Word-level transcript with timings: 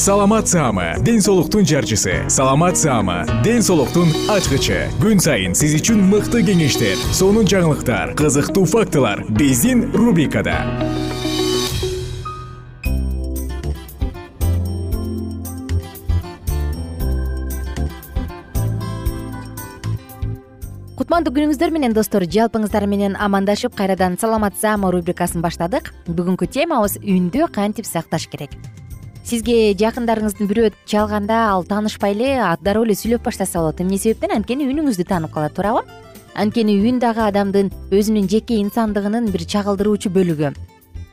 саламат 0.00 0.48
саама 0.48 0.94
ден 1.04 1.20
соолуктун 1.20 1.66
жарчысы. 1.66 2.24
Саламат 2.30 2.78
саама 2.78 3.26
ден 3.44 3.60
соолуктун 3.60 4.08
ачкычы. 4.32 4.88
Күн 4.96 5.20
сайын 5.20 5.52
сиз 5.52 5.74
үчүн 5.76 6.00
мыкты 6.08 6.40
кеңештер 6.40 6.96
сонун 7.12 7.44
жаңылыктар 7.44 8.14
кызыктуу 8.16 8.64
фактылар 8.64 9.26
биздин 9.28 9.92
рубрикада. 9.92 10.56
Кутмандуу 20.96 21.36
күнүңүздөр 21.36 21.76
менен 21.76 21.92
достор 21.92 22.24
жалпыңыздар 22.24 22.88
менен 22.88 23.20
амандашып 23.20 23.76
кайрадан 23.76 24.16
саламат 24.16 24.56
саама 24.56 24.96
рубрикасын 24.96 25.44
баштадык. 25.44 25.92
Бүгүнкү 26.08 26.48
темабыз 26.48 26.96
үндү 27.04 27.52
кантип 27.52 27.84
сакташ 27.84 28.30
керек 28.32 28.56
сизге 29.24 29.74
жакындарыңыздын 29.78 30.48
бирөө 30.50 30.70
чалганда 30.86 31.38
ал 31.52 31.64
таанышпай 31.64 32.14
эле 32.14 32.56
дароо 32.62 32.84
эле 32.84 32.94
сүйлөп 32.94 33.24
баштаса 33.24 33.58
болот. 33.58 33.80
Эмне 33.80 33.98
себептен? 33.98 34.32
Анткени 34.36 34.66
үнүңүздү 34.70 35.06
таанып 35.08 35.32
калат 35.34 35.54
туурабы? 35.54 35.84
Анткени 36.34 36.78
үн 36.80 36.98
дагы 37.02 37.22
адамдын 37.26 37.70
өзүнүн 37.90 38.28
жеке 38.30 38.60
инсандыгынын 38.62 39.30
бир 39.30 39.44
чагылдыруучу 39.44 40.10
бөлүгү. 40.14 40.54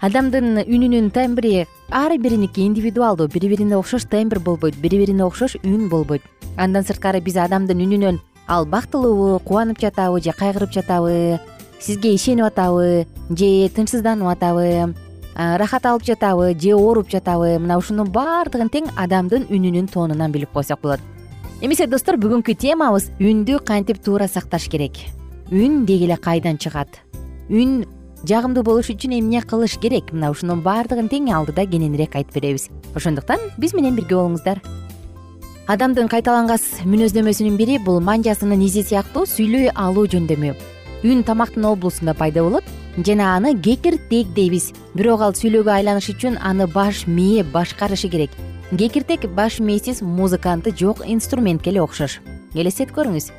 Адамдын 0.02 0.62
үнүнүн 0.64 1.10
тембри 1.12 1.66
ар 1.90 2.18
бириники 2.22 2.62
индивидуалдуу 2.62 3.28
бири 3.34 3.50
бирине 3.50 3.76
окшош 3.78 4.06
тембр 4.06 4.40
болбойт 4.40 4.78
бири 4.78 5.00
бирине 5.02 5.26
окшош 5.26 5.58
үн 5.64 5.90
болбойт. 5.90 6.22
Андан 6.56 6.86
сырткары 6.86 7.22
биз 7.22 7.38
адамдын 7.38 7.82
үнүнөн 7.82 8.20
ал 8.48 8.66
бактылуубу 8.66 9.40
кубанып 9.44 9.82
жатабы 9.82 10.22
же 10.22 10.32
кайгырып 10.32 10.72
жатабы 10.72 11.40
сизге 11.80 12.14
ишенип 12.14 12.46
атабы 12.46 13.08
же 13.30 13.70
тынчсызданып 13.74 14.30
атабы 14.32 14.94
рахат 15.38 15.86
алып 15.86 16.04
жатабы 16.04 16.56
же 16.60 16.74
ооруп 16.74 17.12
жатабы 17.14 17.60
мына 17.62 17.78
ушунун 17.78 18.10
баардыгын 18.10 18.72
тең 18.74 18.90
адамдын 18.98 19.46
үнүнүн 19.54 19.90
тонунан 19.92 20.32
билип 20.32 20.50
койсок 20.54 20.82
болот. 20.82 21.00
Эмесе 21.62 21.86
достор 21.88 22.18
бүгүнкү 22.18 22.56
темабыз 22.58 23.12
үндү 23.20 23.60
кантип 23.66 24.02
туура 24.02 24.28
сакташ 24.28 24.68
керек? 24.70 24.98
Үн 25.52 25.86
деги 25.86 26.06
эле 26.06 26.18
кайдан 26.18 26.58
чыгат? 26.58 26.90
Үн 27.50 27.86
жагымдуу 28.26 28.64
болуш 28.64 28.90
үчүн 28.90 29.20
эмне 29.20 29.44
кылыш 29.46 29.78
керек? 29.78 30.10
Мына 30.12 30.32
ушунун 30.34 30.64
баардыгын 30.66 31.10
тең 31.10 31.30
алдыда 31.30 31.68
кененирээк 31.70 32.18
айтып 32.18 32.42
беребиз. 32.42 32.70
Ошондуктан 32.96 33.38
биз 33.58 33.74
менен 33.78 33.96
бирге 33.96 34.18
болуңуздар. 34.18 34.62
Адамдын 35.68 36.10
кайталангас 36.10 36.82
мүнөздөмөсүнүн 36.86 37.58
бири 37.60 37.78
бул 37.78 38.02
манжасынын 38.02 38.62
изи 38.66 38.86
сыяктуу 38.88 39.26
сүйлөй 39.30 39.70
алуу 39.76 40.08
жөндөмү. 40.10 40.56
Үн 41.06 41.24
тамактын 41.24 41.66
облусунда 41.70 42.14
пайда 42.18 42.42
болот 42.42 42.64
жана 42.98 43.36
аны 43.36 43.54
кекиртек 43.62 44.34
дейбиз. 44.34 44.72
Бирок 44.96 45.22
ал 45.22 45.34
сүйлөөгө 45.38 45.72
айланыш 45.72 46.10
үчүн 46.14 46.38
аны 46.42 46.68
баш 46.68 47.06
мээ 47.08 47.46
башкарышы 47.54 48.10
керек. 48.10 48.32
Кекиртек 48.72 49.28
баш 49.36 49.60
мээсиз 49.60 50.02
музыканты 50.02 50.74
жок 50.76 51.04
инструментке 51.06 51.70
эле 51.70 51.82
окшош. 51.82 52.20
Элестетип 52.54 52.96
көрүңүз. 52.96 53.32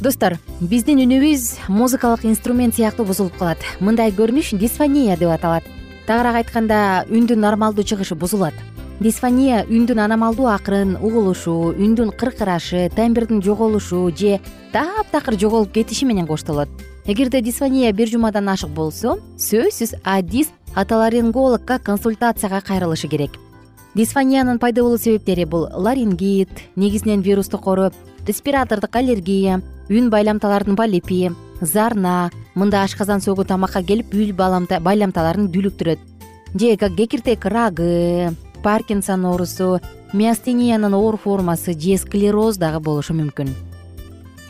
Достор 0.00 0.38
биздин 0.60 1.00
үнүбүз 1.02 1.68
музыкалык 1.68 2.24
инструмент 2.24 2.76
сыяктуу 2.76 3.06
бузулуп 3.06 3.36
калат. 3.38 3.58
Мындай 3.80 4.12
көрүнүш 4.12 4.54
дисфония 4.58 5.16
деп 5.16 5.34
аталат. 5.34 5.64
Тагыраак 6.06 6.44
айтканда 6.44 7.06
үндүн 7.10 7.40
нормалдуу 7.42 7.84
чыгышы 7.84 8.14
бузулат. 8.14 8.54
Дисфония 9.00 9.66
үндүн 9.68 9.98
аномалдуу 10.06 10.46
акырын 10.48 10.96
угулушу 10.96 11.74
үндүн 11.74 12.14
кыркырашы 12.16 12.88
тембрдин 12.96 13.42
жоголушу 13.42 14.08
же 14.16 14.38
таптакыр 14.72 15.36
жоголуп 15.36 15.72
кетиши 15.72 16.06
менен 16.06 16.26
коштолот 16.26 16.68
эгерде 17.06 17.40
дисфония 17.40 17.92
бир 17.92 18.08
жумадан 18.10 18.48
ашык 18.50 18.70
болсо 18.74 19.18
сөзсүз 19.38 19.94
адис 20.02 20.50
отоларингологко 20.74 21.78
консультацияга 21.78 22.60
кайрылышы 22.60 23.08
керек. 23.08 23.38
Дисфониянын 23.94 24.58
пайда 24.58 24.82
болуу 24.82 24.98
себептери 24.98 25.44
бул 25.44 25.68
ларингит 25.72 26.50
негизинен 26.74 27.22
вирустук 27.22 27.66
оору 27.66 27.92
респиратордук 28.26 28.96
аллергия 28.96 29.62
үн 29.88 30.10
байламталарынын 30.10 30.76
полипи 30.76 31.30
зарна 31.60 32.30
мында 32.54 32.82
ашказан 32.82 33.20
согу 33.20 33.44
тамакка 33.44 33.82
келип 33.82 34.12
үн 34.12 34.34
байламталарын 34.34 35.48
дүлүктүрөт. 35.48 35.98
Же 36.58 36.76
кекиртек 36.76 37.44
рагы 37.46 38.34
паркинсон 38.62 39.24
оорусу 39.26 39.80
миостениянын 40.12 40.94
оор 40.94 41.16
формасы 41.16 41.72
же 41.78 41.96
склероз 41.98 42.58
дагы 42.58 42.80
болушу 42.80 43.14
мүмкүн. 43.14 43.54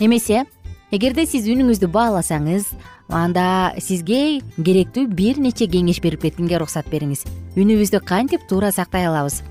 Эмесе 0.01 0.47
эгерде 0.95 1.27
сиз 1.27 1.49
үнүңүздү 1.51 1.89
бааласаңыз 1.91 2.71
анда 3.11 3.75
сизге 3.83 4.41
керектүү 4.55 5.09
бир 5.11 5.41
нече 5.43 5.67
кеңеш 5.67 5.99
берип 6.03 6.23
кеткенге 6.23 6.61
уруксат 6.61 6.87
бериңиз. 6.93 7.25
Үнүбүздү 7.59 8.01
кантип 8.07 8.47
туура 8.47 8.71
сактай 8.71 9.09
алабыз? 9.09 9.43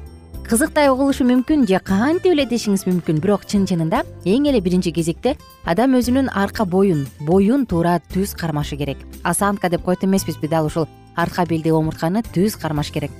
Кызыктай 0.46 0.92
угулушу 0.94 1.26
мүмкүн 1.26 1.66
же 1.68 1.80
кантип 1.84 2.32
эле 2.32 2.46
дешиңиз 2.48 2.86
мүмкүн 2.88 3.20
бирок 3.20 3.48
чын 3.50 3.66
чынында 3.68 4.04
эң 4.30 4.48
эле 4.48 4.62
биринчи 4.62 4.94
кезекте 4.96 5.36
адам 5.66 5.98
өзүнүн 6.00 6.30
арка 6.32 6.66
боюн 6.70 7.08
боюн 7.20 7.66
туура 7.66 7.98
түз 8.14 8.36
кармашы 8.38 8.78
керек. 8.78 8.98
Осанка 9.24 9.70
деп 9.70 9.84
коет 9.84 10.04
эмеспизби 10.06 10.48
дал 10.48 10.68
ушул 10.68 10.88
арка 11.16 11.46
белди 11.50 11.74
омуртканы 11.74 12.22
түз 12.32 12.60
кармаш 12.62 12.94
керек. 12.94 13.12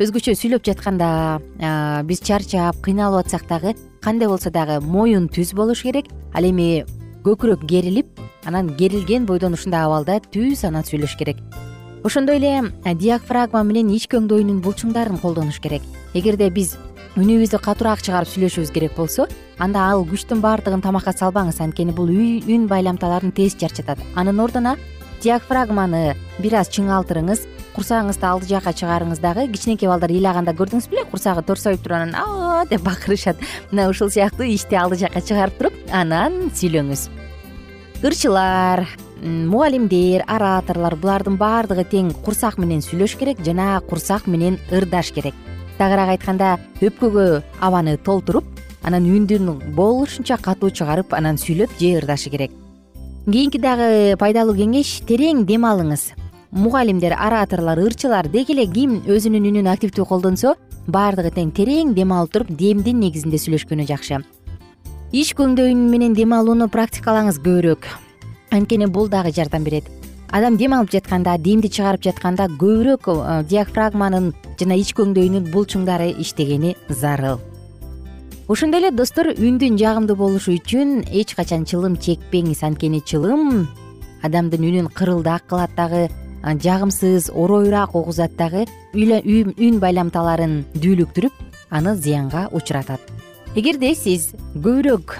Өзгөчө 0.00 0.32
сүйлөп 0.32 0.64
жатканда 0.64 2.00
биз 2.08 2.24
чарчап 2.24 2.80
кыйналып 2.80 3.26
атсак 3.26 3.44
дагы 3.46 3.76
кандай 4.00 4.28
болсо 4.28 4.50
дагы 4.50 4.80
моюн 4.80 5.28
түз 5.28 5.52
болуш 5.54 5.82
керек. 5.82 6.08
Ал 6.32 6.48
эми 6.48 6.86
көкүрөк 7.24 7.66
керилип 7.68 8.20
анан 8.48 8.70
керилген 8.76 9.26
бойдон 9.28 9.52
ушундай 9.52 9.84
абалда 9.84 10.20
түз 10.32 10.64
анан 10.64 10.86
сүйлөш 10.88 11.16
керек. 11.20 11.40
Ошондой 12.04 12.38
эле 12.40 12.70
диафрагма 12.96 13.62
менен 13.62 13.90
ички 13.92 14.16
өңдөйүнүн 14.16 14.62
булчуңдарын 14.64 15.20
колдонуш 15.20 15.60
керек. 15.60 15.82
Эгерде 16.14 16.48
биз 16.50 16.78
үнүбүздү 17.20 17.60
катуураак 17.60 18.00
чыгарып 18.06 18.30
сүйлөшүбүз 18.30 18.72
керек 18.72 18.96
болсо 18.96 19.26
анда 19.58 19.82
ал 19.90 20.06
күчтүн 20.08 20.40
баардыгын 20.40 20.80
тамакка 20.80 21.12
салбаңыз 21.12 21.60
анткени 21.60 21.92
бул 21.92 22.08
үн 22.08 22.68
байламталарын 22.70 23.34
тез 23.36 23.58
чарчатат. 23.60 23.98
Анын 24.16 24.40
ордуна 24.40 24.76
диафрагманы 25.20 26.14
бир 26.40 26.54
аз 26.60 26.70
чыңалтырыңыз 26.72 27.42
курсагыңызды 27.74 28.26
алды 28.26 28.48
жакка 28.48 28.72
чыгарыңыз 28.76 29.20
дагы 29.20 29.46
кичинекей 29.52 29.88
балдар 29.90 30.12
ыйлаганда 30.14 30.54
көрдүңүз 30.56 30.88
беле 30.90 31.04
курсагы 31.10 31.42
торсоюп 31.46 31.82
туруп 31.84 31.98
анан 31.98 32.14
а 32.16 32.64
деп 32.70 32.82
бакырышат. 32.82 33.36
Мына 33.70 33.88
ушул 33.90 34.10
сыяктуу 34.10 34.48
ичти 34.48 34.78
алды 34.80 34.96
жакка 35.02 35.20
чыгарып 35.20 35.58
туруп 35.58 35.76
анан 35.92 36.50
сүйлөңүз. 36.56 37.08
Ырчылар 38.02 38.86
мугалимдер 39.22 40.24
ораторлор 40.26 40.96
булардын 40.96 41.36
баардыгы 41.40 41.84
тең 41.84 42.14
курсак 42.24 42.56
менен 42.58 42.80
сүйлөш 42.80 43.18
керек 43.20 43.44
жана 43.44 43.80
курсак 43.88 44.26
менен 44.26 44.56
ырдаш 44.72 45.12
керек. 45.12 45.36
Тагыраак 45.76 46.16
айтканда 46.16 46.56
өпкөгө 46.80 47.42
абаны 47.60 47.98
толтуруп 48.00 48.48
анан 48.82 49.04
үндүн 49.04 49.74
болушунча 49.76 50.40
катуу 50.40 50.72
чыгарып 50.72 51.12
анан 51.14 51.36
сүйлөп 51.36 51.76
же 51.78 51.94
ырдашы 52.00 52.32
керек 52.32 52.59
кийинки 53.32 53.58
дагы 53.60 54.16
пайдалуу 54.18 54.54
кеңеш 54.56 55.00
терең 55.06 55.44
дем 55.46 55.66
алыңыз. 55.68 56.12
Мугалимдер 56.50 57.12
ораторлор 57.14 57.78
ырчылар 57.78 58.28
деги 58.32 58.54
эле 58.54 58.64
ким 58.66 58.96
өзүнүн 59.06 59.48
үнүн 59.50 59.68
активдүү 59.70 60.06
колдонсо 60.08 60.54
баардыгы 60.86 61.30
тең 61.36 61.50
терең 61.54 61.92
дем 61.94 62.14
алып 62.16 62.32
туруп 62.32 62.54
демдин 62.58 62.98
негизинде 63.04 63.38
сүйлөшкөнү 63.42 63.86
жакшы. 63.90 64.22
Ич 65.12 65.34
көңдөйүн 65.38 65.84
менен 65.90 66.14
дем 66.14 66.32
алууну 66.32 66.70
практикалаңыз 66.72 67.42
көбүрөөк. 67.44 67.86
Анткени 68.56 68.86
бул 68.86 69.08
дагы 69.12 69.34
жардам 69.36 69.68
берет. 69.68 69.84
Адам 70.30 70.56
дем 70.56 70.72
алып 70.74 70.94
жатканда 70.94 71.36
демди 71.38 71.68
чыгарып 71.68 72.06
жатканда 72.06 72.48
көбүрөөк 72.56 73.10
э, 73.10 73.44
диафрагманын 73.50 74.32
жана 74.58 74.78
ич 74.78 74.94
көңдөйүнүн 74.94 75.50
булчуңдары 75.50 76.12
иштегени 76.22 76.76
зарыл 76.88 77.42
ошондой 78.50 78.80
эле 78.80 78.90
достор 78.90 79.28
үндүн 79.30 79.76
жагымдуу 79.78 80.16
болушу 80.18 80.56
үчүн 80.56 81.04
эч 81.06 81.36
качан 81.38 81.62
чылым 81.70 81.94
чекпеңиз 82.02 82.64
анткени 82.66 82.98
чылым 83.06 83.68
адамдын 84.26 84.64
үнүн 84.66 84.88
кырылдак 84.90 85.44
кылат 85.46 85.70
дагы 85.78 86.08
жагымсыз 86.42 87.28
оройураак 87.30 87.94
угузат 87.94 88.34
дагы 88.34 88.64
үн 88.90 89.78
байламталарын 89.78 90.64
дүүлүктүрүп 90.74 91.30
аны 91.70 91.94
зыянга 91.94 92.48
учуратат. 92.50 92.98
Эгерде 93.54 93.94
сиз 93.94 94.32
көбүрөөк 94.56 95.14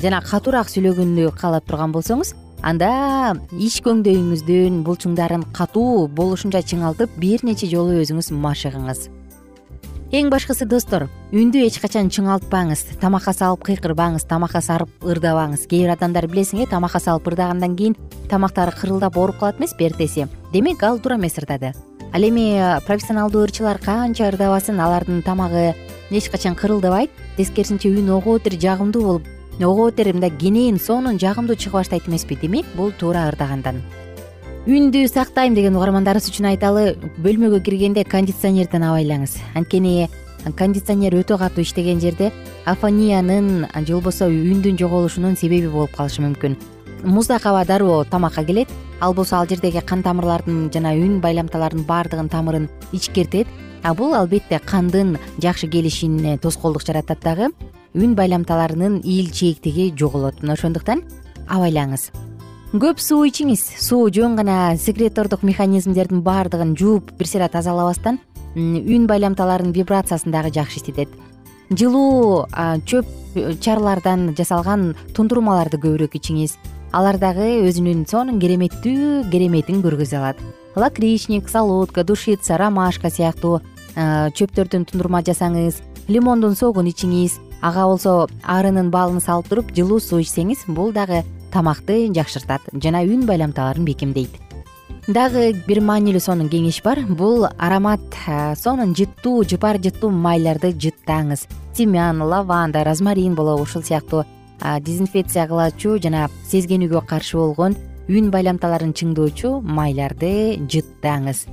жана 0.00 0.22
катуураак 0.24 0.72
сүйлөгөндү 0.72 1.34
каалап 1.36 1.68
турган 1.68 1.92
болсоңуз 1.92 2.32
анда 2.64 3.36
ич 3.52 3.82
көңдөйүңүздүн 3.84 4.80
булчуңдарын 4.88 5.44
катуу 5.52 6.08
болушунча 6.08 6.64
чыңалтып 6.64 7.20
бир 7.20 7.44
нече 7.44 7.68
жолу 7.68 8.00
өзүңүз 8.00 8.32
машыгыңыз 8.32 9.10
эң 10.14 10.28
башкысы 10.30 10.68
достор 10.70 11.08
үндү 11.34 11.64
эч 11.66 11.80
качан 11.82 12.06
чыңалтпаңыз 12.14 12.84
тамакка 13.00 13.32
салып 13.34 13.64
кыйкырбаңыз 13.66 14.28
тамакка 14.30 14.60
салып 14.62 15.02
ырдабаңыз. 15.02 15.64
Кээ 15.66 15.82
бир 15.82 15.94
адамдар 15.96 16.28
билесиң 16.30 16.62
э 16.62 16.66
тамакка 16.70 17.00
салып 17.02 17.26
ырдагандан 17.26 17.74
кийин 17.74 17.96
тамактары 18.30 18.70
кырылдап 18.70 19.16
ооруп 19.18 19.40
калат 19.40 19.58
эмеспи 19.58 19.88
эртеси 19.88 20.28
демек 20.52 20.82
ал 20.84 21.00
туура 21.00 21.16
эмес 21.16 21.34
ырдады. 21.38 21.74
Ал 22.14 22.22
эми 22.22 22.54
э, 22.54 22.80
профессионалдуу 22.86 23.42
ырчылар 23.42 23.78
канча 23.78 24.30
ырдабасын 24.30 24.78
алардын 24.78 25.22
тамагы 25.22 25.74
эч 26.10 26.30
качан 26.30 26.54
кырылдабайт 26.54 27.10
тескерисинче 27.36 27.90
үн 27.90 28.08
ого 28.10 28.38
бетер 28.38 28.60
жагымдуу 28.60 29.02
болуп. 29.02 29.26
Ого 29.58 29.90
бетер 29.90 30.12
мындай 30.14 30.30
кенен 30.30 30.78
сонун 30.78 31.18
жагымдуу 31.18 31.56
чыга 31.56 31.78
баштайт 31.82 32.06
эмеспи. 32.06 32.36
Демек 32.36 32.66
бул 32.76 32.92
туура 32.92 33.26
ырдагандан 33.26 33.82
үндү 34.66 35.04
сактайм 35.06 35.54
деген 35.54 35.76
угармандарыбыз 35.78 36.26
үчүн 36.26 36.48
айталы 36.50 36.96
бөлмөгө 37.22 37.60
киргенде 37.68 38.02
кондиционерден 38.02 38.82
абайлаңыз 38.82 39.36
анткени 39.54 40.08
кондиционер 40.58 41.14
өтө 41.20 41.38
катуу 41.38 41.62
иштеген 41.62 42.00
жерде 42.02 42.32
афониянын 42.66 43.68
же 43.86 43.94
болбосо 43.94 44.26
үндүн 44.26 44.74
жоголушунун 44.82 45.38
себеби 45.38 45.70
болуп 45.70 45.94
калышы 45.94 46.26
мүмкүн. 46.26 46.58
Муздак 47.06 47.46
аба 47.46 47.62
дароо 47.64 48.02
тамакка 48.10 48.42
келет. 48.42 48.66
Ал 48.98 49.14
болсо 49.14 49.36
ал 49.36 49.46
жердеги 49.46 49.86
кан 49.86 50.02
тамырлардын 50.02 50.72
жана 50.74 50.96
үн 50.98 51.20
байламталардын 51.20 51.86
баардыгын 51.86 52.28
тамырын 52.28 52.68
ичкертет. 52.90 53.46
А 53.84 53.94
бул 53.94 54.18
албетте 54.18 54.58
кандын 54.58 55.16
жакшы 55.38 55.70
келишине 55.70 56.38
тоскоолдук 56.38 56.82
жаратат 56.82 57.22
дагы. 57.22 57.52
Үн 57.94 58.18
байламталарынын 58.18 59.02
ийилчээктиги 59.04 59.92
жоголот. 59.94 60.42
Мына 60.42 60.58
ошондуктан 60.58 61.04
абайлаңыз 61.46 62.10
көп 62.74 62.98
суу 63.00 63.24
ичиңиз. 63.28 63.62
Суу 63.78 64.08
жөн 64.10 64.34
гана 64.36 64.76
секретордук 64.76 65.44
механизмдердин 65.46 66.22
баардыгын 66.26 66.74
жууп 66.76 67.12
бир 67.18 67.28
сыйра 67.28 67.48
тазалабастан 67.48 68.18
үн 68.56 69.06
байламталарынын 69.06 69.72
вибрациясын 69.76 70.32
дагы 70.32 70.50
жакшы 70.52 70.80
иштетет. 70.80 71.08
Жылуу 71.70 72.46
чөп 72.86 73.06
чарлардан 73.60 74.34
жасалган 74.36 74.94
тундурмаларды 75.14 75.78
көбүрөөк 75.82 76.18
ичиңиз. 76.18 76.56
Алар 76.92 77.18
дагы 77.18 77.66
өзүнүн 77.68 78.06
сонун 78.08 78.40
кереметтүү 78.40 79.26
кереметин 79.30 79.82
көргөзө 79.84 80.18
алат. 80.18 80.40
Лакричник 80.76 81.48
солодка 81.48 82.04
душица 82.04 82.58
ромашка 82.58 83.10
сыяктуу 83.10 83.60
чөптөрдөн 83.96 84.84
тундурма 84.90 85.22
жасаңыз 85.24 85.80
лимондун 86.08 86.54
согун 86.56 86.86
ичиңиз. 86.90 87.38
Ага 87.62 87.86
болсо 87.88 88.28
арынын 88.44 88.90
баалын 88.92 89.20
салып 89.20 89.48
туруп 89.48 89.72
жылуу 89.74 90.00
суу 90.00 90.20
ичсеңиз 90.20 90.66
бул 90.68 90.92
дагы 90.92 91.24
тамакты 91.56 92.10
жакшыртат 92.12 92.68
жана 92.76 93.00
үн 93.08 93.24
байламталарын 93.24 93.88
бекемдейт. 93.88 94.36
Дагы 95.08 95.52
бир 95.64 95.80
маанилүү 95.86 96.20
сонун 96.20 96.50
кеңеш 96.52 96.82
бар. 96.84 97.00
Бул 97.08 97.46
аромат 97.56 98.02
сонун 98.60 98.92
жыттуу 98.98 99.44
жыпар 99.48 99.78
жыттуу 99.80 100.10
майларды 100.10 100.74
жыттаңыз. 100.74 101.46
Тимян 101.76 102.20
лаванда 102.20 102.84
розмарин 102.84 103.34
болобу 103.34 103.62
ушул 103.62 103.84
сыяктуу 103.86 104.24
дезинфекция 104.80 105.46
кылуучу 105.46 105.98
жана 106.02 106.26
сезгенүүгө 106.50 107.04
каршы 107.06 107.38
болгон 107.38 107.76
үн 108.08 108.32
байламталарын 108.34 108.96
чыңдоочу 108.96 109.60
майларды 109.62 110.56
жыттаңыз 110.66 111.46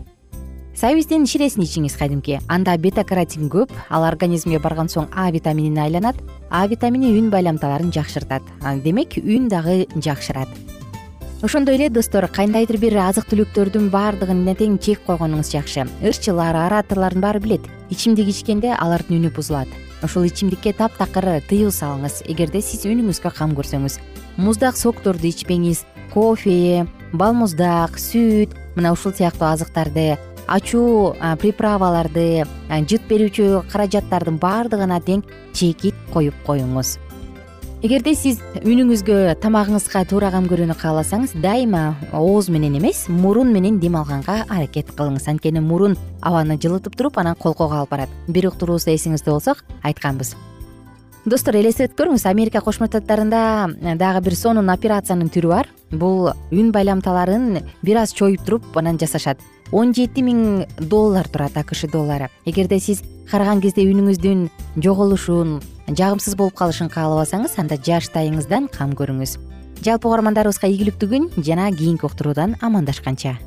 сабиздин 0.73 1.27
ширесин 1.29 1.63
ичиңиз 1.63 1.95
кадимки 1.99 2.39
анда 2.49 2.73
бета 2.81 3.03
каротин 3.05 3.49
көп 3.53 3.71
ал 3.89 4.05
организмге 4.07 4.59
барган 4.59 4.89
соң 4.89 5.07
а 5.13 5.29
витаминине 5.31 5.83
айланат 5.85 6.17
а 6.49 6.65
витамини 6.67 7.13
үн 7.17 7.29
байламталарын 7.29 7.91
жакшыртат. 7.93 8.43
Демек 8.83 9.17
үн 9.17 9.49
дагы 9.49 9.87
жакшырат. 9.95 10.49
Ошондой 11.43 11.75
эле 11.75 11.89
достор 11.89 12.27
кандайдыр 12.27 12.77
бир 12.79 12.97
азык 13.03 13.25
түлүктөрдүн 13.27 13.89
баардыгына 13.91 14.55
тең 14.55 14.77
чек 14.79 15.01
койгонуңуз 15.05 15.49
жакшы. 15.51 15.83
Ырчылар 16.01 16.55
ораторлордун 16.55 17.21
баары 17.21 17.41
билет. 17.43 17.65
Ичимдик 17.89 18.29
ичкенде 18.31 18.71
алардын 18.73 19.19
үнү 19.19 19.33
бузулат. 19.35 19.67
Ушул 20.03 20.23
ичимдикке 20.23 20.73
таптакыр 20.73 21.41
тыюу 21.49 21.71
салыңыз. 21.71 22.23
Эгерде 22.31 22.61
сиз 22.61 22.85
үнүңүзгө 22.87 23.33
кам 23.35 23.57
көрсөңүз. 23.59 23.99
Муздак 24.37 24.79
сокторду 24.79 25.27
ичпеңиз. 25.27 25.83
Кофе 26.13 26.87
балмуздак 27.11 27.99
сүт 27.99 28.55
мына 28.77 28.93
ушул 28.93 29.11
сыяктуу 29.11 29.49
азыктарды 29.49 30.15
ачуу 30.47 31.13
приправаларды 31.41 32.43
жыт 32.89 33.07
берүүчү 33.09 33.63
каражаттардын 33.71 34.37
баардыгына 34.41 34.99
тең 35.05 35.23
чекит 35.53 35.95
коюп 36.13 36.35
коюңуз. 36.47 36.97
Эгерде 37.83 38.13
сиз 38.15 38.37
үнүңүзгө 38.63 39.33
тамагыңызга 39.43 40.05
туура 40.07 40.29
кам 40.31 40.45
көрүүнү 40.47 40.77
кааласаңыз 40.79 41.33
дайыма 41.43 41.97
ооз 42.15 42.47
менен 42.47 42.77
эмес 42.79 43.09
мурун 43.11 43.51
менен 43.51 43.81
дем 43.83 43.97
алганга 43.99 44.45
аракет 44.47 44.93
кылыңыз. 44.95 45.27
Анткени 45.27 45.59
мурун 45.59 45.97
абаны 46.21 46.55
жылытып 46.55 46.95
туруп 46.95 47.19
анан 47.19 47.35
колкого 47.35 47.81
алып 47.81 47.91
барат. 47.91 48.13
Бир 48.29 48.47
уктуруубузда 48.47 48.95
эсиңизде 48.95 49.31
болсо 49.31 49.57
айтканбыз. 49.83 50.31
Достор 51.25 51.57
элестетип 51.59 51.99
көрүңүз 51.99 52.23
америка 52.31 52.61
кошмо 52.63 52.87
штаттарында 52.87 53.95
дагы 53.99 54.21
бир 54.29 54.35
сонун 54.39 54.71
операциянын 54.71 55.27
түрү 55.27 55.51
бар. 55.51 55.67
Бул 55.91 56.31
үн 56.51 56.71
байламталарын 56.71 57.65
бир 57.83 57.99
аз 57.99 58.15
чоюп 58.15 58.47
туруп 58.47 58.77
анан 58.79 58.95
жасашат 58.95 59.43
он 59.71 59.93
жети 59.93 60.21
миң 60.21 60.65
доллар 60.79 61.27
турат 61.27 61.57
акш 61.57 61.85
доллары. 61.91 62.29
Эгерде 62.45 62.79
сиз 62.79 63.03
караган 63.29 63.61
кезде 63.61 63.85
үнүңүздүн 63.87 64.49
жоголушун 64.77 65.61
жагымсыз 65.87 66.35
болуп 66.35 66.57
калышын 66.59 66.91
каалабасаңыз 66.93 67.57
анда 67.61 67.77
жаштайыңыздан 67.77 68.69
кам 68.73 68.93
көрүңүз. 68.97 69.37
Жалпы 69.83 70.07
угармандарыбызга 70.07 70.69
ийгиликтүү 70.71 71.09
күн 71.09 71.31
жана 71.43 71.71
кийинки 71.71 72.05
уктуруудан 72.07 72.55
амандашканча. 72.61 73.37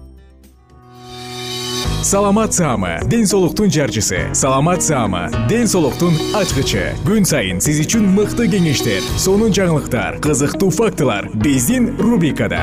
Саламат 2.06 2.54
саама 2.54 3.00
ден 3.10 3.26
соолуктун 3.26 3.70
жарчысы. 3.70 4.32
Саламат 4.32 4.82
саама 4.82 5.28
ден 5.48 5.66
соолуктун 5.66 6.14
ачкычы. 6.38 6.92
Күн 7.02 7.26
сайын 7.26 7.58
сиз 7.58 7.80
үчүн 7.82 8.06
мыкты 8.14 8.46
кеңештер 8.52 9.02
сонун 9.18 9.50
жаңылыктар 9.50 10.20
кызыктуу 10.22 10.70
фактылар. 10.70 11.26
Биздин 11.34 11.96
рубрикада 11.98 12.62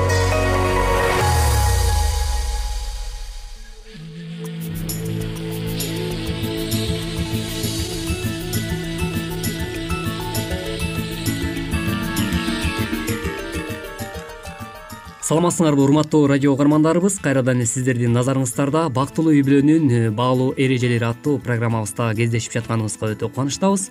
саламатсыңарбы 15.31 15.85
урматтуу 15.85 16.25
радио 16.27 16.51
угармандарыбыз. 16.51 17.21
Кайрадан 17.23 17.61
эле 17.61 17.65
сиздердин 17.69 18.11
назарыңыздарда 18.11 18.89
бактылуу 18.91 19.31
үй 19.31 19.45
бүлөнүн 19.47 19.85
э, 19.87 19.99
баалуу 20.11 20.49
эрежелери 20.59 21.07
аттуу 21.07 21.37
программабызда 21.39 22.09
кездешип 22.17 22.57
жатканыбызга 22.57 23.13
өтө 23.13 23.29
кубанычтабыз. 23.29 23.85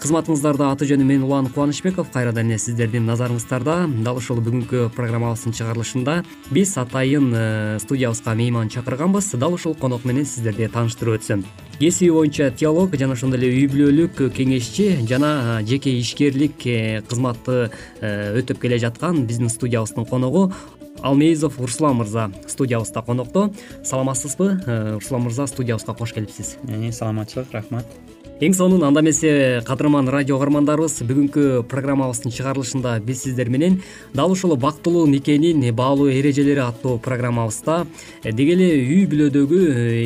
Кызматыңыздарда 0.00 0.70
аты 0.72 0.88
жөнүм 0.88 1.12
мен 1.12 1.26
улан 1.28 1.50
кубанычбеков. 1.50 2.08
Кайрадан 2.14 2.48
эле 2.48 2.56
сиздердин 2.56 3.04
назарыңыздарда 3.10 3.76
дал 4.06 4.22
ушул 4.22 4.40
бүгүнкү 4.40 4.88
программабыздын 4.96 5.52
чыгарылышында 5.60 6.22
биз 6.48 6.72
атайын 6.80 7.28
э, 7.28 7.44
студиябызга 7.84 8.32
мейман 8.32 8.72
чакырганбыз. 8.72 9.34
Дал 9.36 9.52
ушул 9.52 9.76
конок 9.76 10.08
менен 10.08 10.24
сиздерди 10.24 10.64
тааныштырып 10.72 11.20
өтсөм. 11.20 11.44
Кесиби 11.76 12.08
боюнча 12.08 12.48
теолог 12.48 12.96
жана 12.96 13.12
ошондой 13.12 13.42
эле 13.42 13.50
үй 13.52 13.66
бүлөлүк 13.68 14.32
кеңешчи 14.32 15.04
жана 15.04 15.60
жеке 15.60 15.92
ишкерлик 16.00 16.64
э, 16.64 17.02
кызматты 17.04 17.68
өтөп 18.00 18.62
келе 18.62 18.80
жаткан 18.80 19.26
биздин 19.28 19.52
студиябыздын 19.52 20.08
коногу 20.08 20.46
алмеизов 21.02 21.58
руслан 21.60 21.96
мырза 21.96 22.30
студиябызда 22.46 23.02
конокто. 23.02 23.50
Саламатсызбы? 23.84 24.60
Э, 24.66 24.94
руслан 24.94 25.22
мырза 25.22 25.46
студиябызга 25.46 25.94
кош 25.94 26.12
келипсиз 26.12 26.56
э, 26.68 26.92
саламатчылык 26.92 27.52
рахмат. 27.52 27.86
Эң 28.36 28.52
сонун 28.52 28.82
анда 28.84 29.00
эмесе 29.00 29.62
кадырман 29.64 30.10
радио 30.12 30.36
угармандарыбыз 30.36 30.98
бүгүнкү 31.08 31.62
программабыздын 31.70 32.34
чыгарылышында 32.36 32.98
биз 33.00 33.22
сиздер 33.24 33.48
менен 33.48 33.78
дал 34.12 34.30
ушул 34.34 34.52
бактылуу 34.60 35.06
никенин 35.08 35.64
баалуу 35.74 36.10
эрежелери 36.10 36.60
аттуу 36.60 36.98
программабызда. 36.98 37.86
Э, 38.22 38.32
деги 38.32 38.52
эле 38.52 38.70
үй 38.76 39.08
бүлөдөгү 39.08 39.62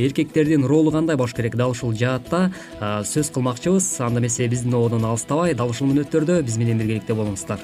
эркектердин 0.07 0.65
ролу 0.65 0.93
кандай 0.93 1.17
болуш 1.17 1.35
керек? 1.35 1.57
Дал 1.57 1.75
ушул 1.75 1.93
жаатта 1.93 2.53
сөз 2.81 3.35
кылмакчыбыз. 3.35 3.97
Анда 4.01 4.21
эмесе 4.21 4.47
биздин 4.47 4.75
ободон 4.75 5.05
алыстабай 5.05 5.55
дал 5.55 5.71
ушул 5.71 5.91
мүнөттөрдө 5.91 6.43
биз 6.43 6.57
менен 6.57 6.79
биргеликте 6.79 7.15
болуңуздар 7.19 7.59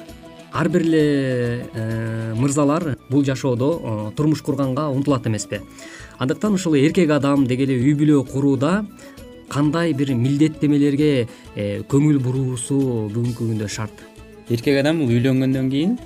ар 0.53 0.69
бир 0.69 0.81
эле 0.81 1.65
э, 1.73 2.33
мырзалар 2.35 2.97
бул 3.09 3.23
жашоодо 3.25 3.69
э, 3.83 4.15
турмуш 4.15 4.41
курганга 4.41 4.87
умтулат 4.89 5.27
эмеспи 5.27 5.61
андыктан 6.19 6.53
ушул 6.53 6.75
эркек 6.75 7.09
адам 7.11 7.45
деги 7.47 7.63
эле 7.63 7.77
үй 7.77 7.93
бүлө 7.93 8.23
курууда 8.31 8.85
кандай 9.49 9.93
бир 9.93 10.13
милдеттемелерге 10.13 11.27
э, 11.55 11.81
көңүл 11.89 12.19
буруусу 12.19 13.09
бүгүнкү 13.13 13.51
күндө 13.51 13.67
шарт? 13.67 14.05
Эркек 14.49 14.79
адам 14.79 15.03
бул 15.03 15.11
үйлөнгөндөн 15.11 15.69
кийин 15.71 15.97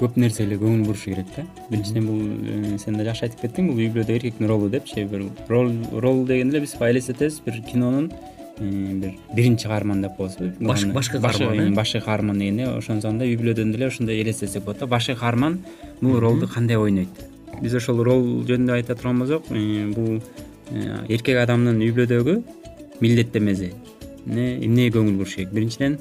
көп 0.00 0.18
нерсеге 0.20 0.58
көңүл 0.60 0.84
бурушу 0.84 1.10
керек 1.10 1.28
да. 1.36 1.46
Биринчиден 1.70 2.06
бул 2.06 2.78
сен 2.78 2.98
да 2.98 3.04
жакшы 3.08 3.26
айтып 3.26 3.46
кеттиң 3.46 3.70
бул 3.72 3.80
үй 3.80 3.90
бүлөдө 3.92 4.18
эркектин 4.18 4.48
ролу 4.50 4.68
депчи 4.72 5.04
бир 5.08 5.28
роль 5.48 5.72
рол 5.92 6.24
дегенде 6.28 6.58
эле 6.58 6.66
биз 6.66 6.76
элестетебиз 6.80 7.40
бир 7.46 7.62
кинонун 7.70 8.10
бир 8.58 9.12
биринчи 9.34 9.68
каарман 9.68 10.02
деп 10.02 10.16
коебузбу 10.16 10.92
башкы 10.92 11.20
каарман 11.20 11.74
башкы 11.74 12.00
каарман 12.00 12.38
дегенде 12.38 12.68
ошонсоң 12.70 13.18
да 13.18 13.24
үй 13.24 13.36
бүлөдөн 13.36 13.72
деле 13.72 13.86
ошондой 13.86 14.20
элестетсек 14.22 14.64
болот 14.64 14.80
да. 14.80 14.86
Башкы 14.86 15.14
каарман 15.14 15.58
бул 16.00 16.18
ролду 16.20 16.48
кандай 16.48 16.76
ойнойт? 16.76 17.08
Биз 17.60 17.74
ошол 17.74 18.02
рол 18.04 18.24
жөнүндө 18.48 18.72
айта 18.72 18.94
турган 18.94 19.18
болсок 19.20 19.48
бул 19.48 20.20
э, 20.72 21.04
эркек 21.08 21.36
адамдын 21.42 21.80
үй 21.80 21.92
бүлөдөгү 21.92 22.40
милдеттемеси 23.00 23.72
эмнеге 24.26 24.96
көңүл 24.96 25.20
буруш 25.20 25.36
керек? 25.36 25.52
Биринчиден 25.52 25.98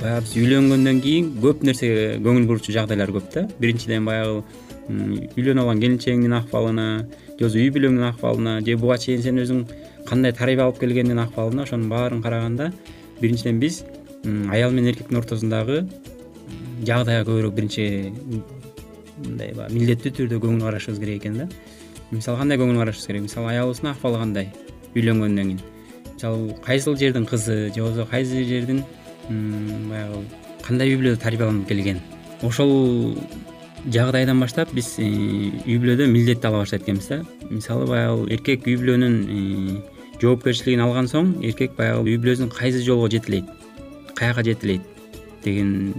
баягы 0.00 0.26
биз 0.26 0.36
үйлөнгөндөн 0.36 1.02
кийин 1.02 1.34
көп 1.42 1.62
нерсеге 1.62 2.18
көңүл 2.24 2.46
бурчу 2.50 2.74
жагдайлар 2.74 3.14
көп 3.14 3.30
да. 3.34 3.48
Биринчиден 3.60 4.04
баягы 4.04 4.42
үйлөнүп 4.86 5.62
алган 5.62 5.80
келинчегиңдин 5.82 6.34
акыбалына 6.36 6.86
же 7.02 7.40
болбосо 7.40 7.58
үй 7.58 7.70
бүлөңдүн 7.74 8.06
акыбалына 8.12 8.60
же 8.66 8.76
буга 8.78 8.98
чейин 9.02 9.22
сен 9.24 9.40
өзүң 9.42 9.64
кандай 10.06 10.32
тарбия 10.32 10.64
алып 10.64 10.80
келгендин 10.80 11.18
акыбалына 11.18 11.62
ошонун 11.62 11.88
баарын 11.88 12.22
караганда 12.22 12.72
биринчиден 13.20 13.60
биз 13.60 13.84
аял 14.24 14.70
менен 14.70 14.92
эркектин 14.92 15.18
ортосундагы 15.18 15.86
жагдайга 16.84 17.24
көбүрөөк 17.30 17.54
биринчи 17.54 18.12
мындай 19.22 19.52
баягы 19.56 19.74
милдеттүү 19.74 20.12
түрдө 20.18 20.40
көңүл 20.42 20.66
карашыбыз 20.66 21.00
керек 21.00 21.22
экен 21.22 21.38
да. 21.40 21.48
Мисалы 22.10 22.38
кандай 22.38 22.58
көңүл 22.60 22.78
карашыбыз 22.82 23.06
керек? 23.06 23.22
Мисалы 23.26 23.50
аялыбыздын 23.54 23.90
акыбалы 23.90 24.20
кандай 24.20 24.50
үйлөнгөндөн 24.94 25.52
кийин? 25.52 25.60
Мисалы 26.12 26.54
кайсыл 26.64 26.96
жердин 26.96 27.26
кызы 27.26 27.72
же 27.74 27.82
болбосо 27.82 28.06
кайсы 28.10 28.44
жердин 28.44 28.84
баягы 29.28 30.22
кандай 30.62 30.92
үй 30.92 31.00
бүлөдө 31.00 31.22
тарбияланып 31.22 31.68
келген? 31.68 32.00
Ошол 32.42 33.16
жагдайдан 33.86 34.40
баштап 34.40 34.72
биз 34.74 34.96
э, 34.98 35.06
үй 35.06 35.78
бүлөдө 35.80 36.06
милдет 36.10 36.44
ала 36.44 36.62
баштайт 36.64 36.84
экенбиз 36.84 37.08
да. 37.08 37.22
Мисалы 37.50 37.86
баягы 37.88 38.28
эркек 38.36 38.66
үй 38.68 38.76
бүлөнүн 38.82 39.16
э, 39.26 39.95
жоопкерчилигин 40.22 40.84
алган 40.84 41.10
соң 41.10 41.34
эркек 41.44 41.76
баягы 41.76 42.10
үй 42.10 42.18
бүлөсүн 42.22 42.50
кайсы 42.52 42.82
жолго 42.84 43.10
жетелейт 43.12 43.50
каяка 44.16 44.44
жетелейт 44.44 44.82
деген 45.44 45.94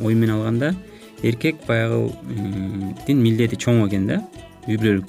ой 0.00 0.14
менен 0.14 0.36
алганда 0.36 0.74
эркек 1.22 1.64
баягытин 1.66 3.22
милдети 3.22 3.56
чоң 3.56 3.86
экен 3.86 4.06
да 4.06 4.20
үй 4.68 4.76
бүлөлүк 4.76 5.06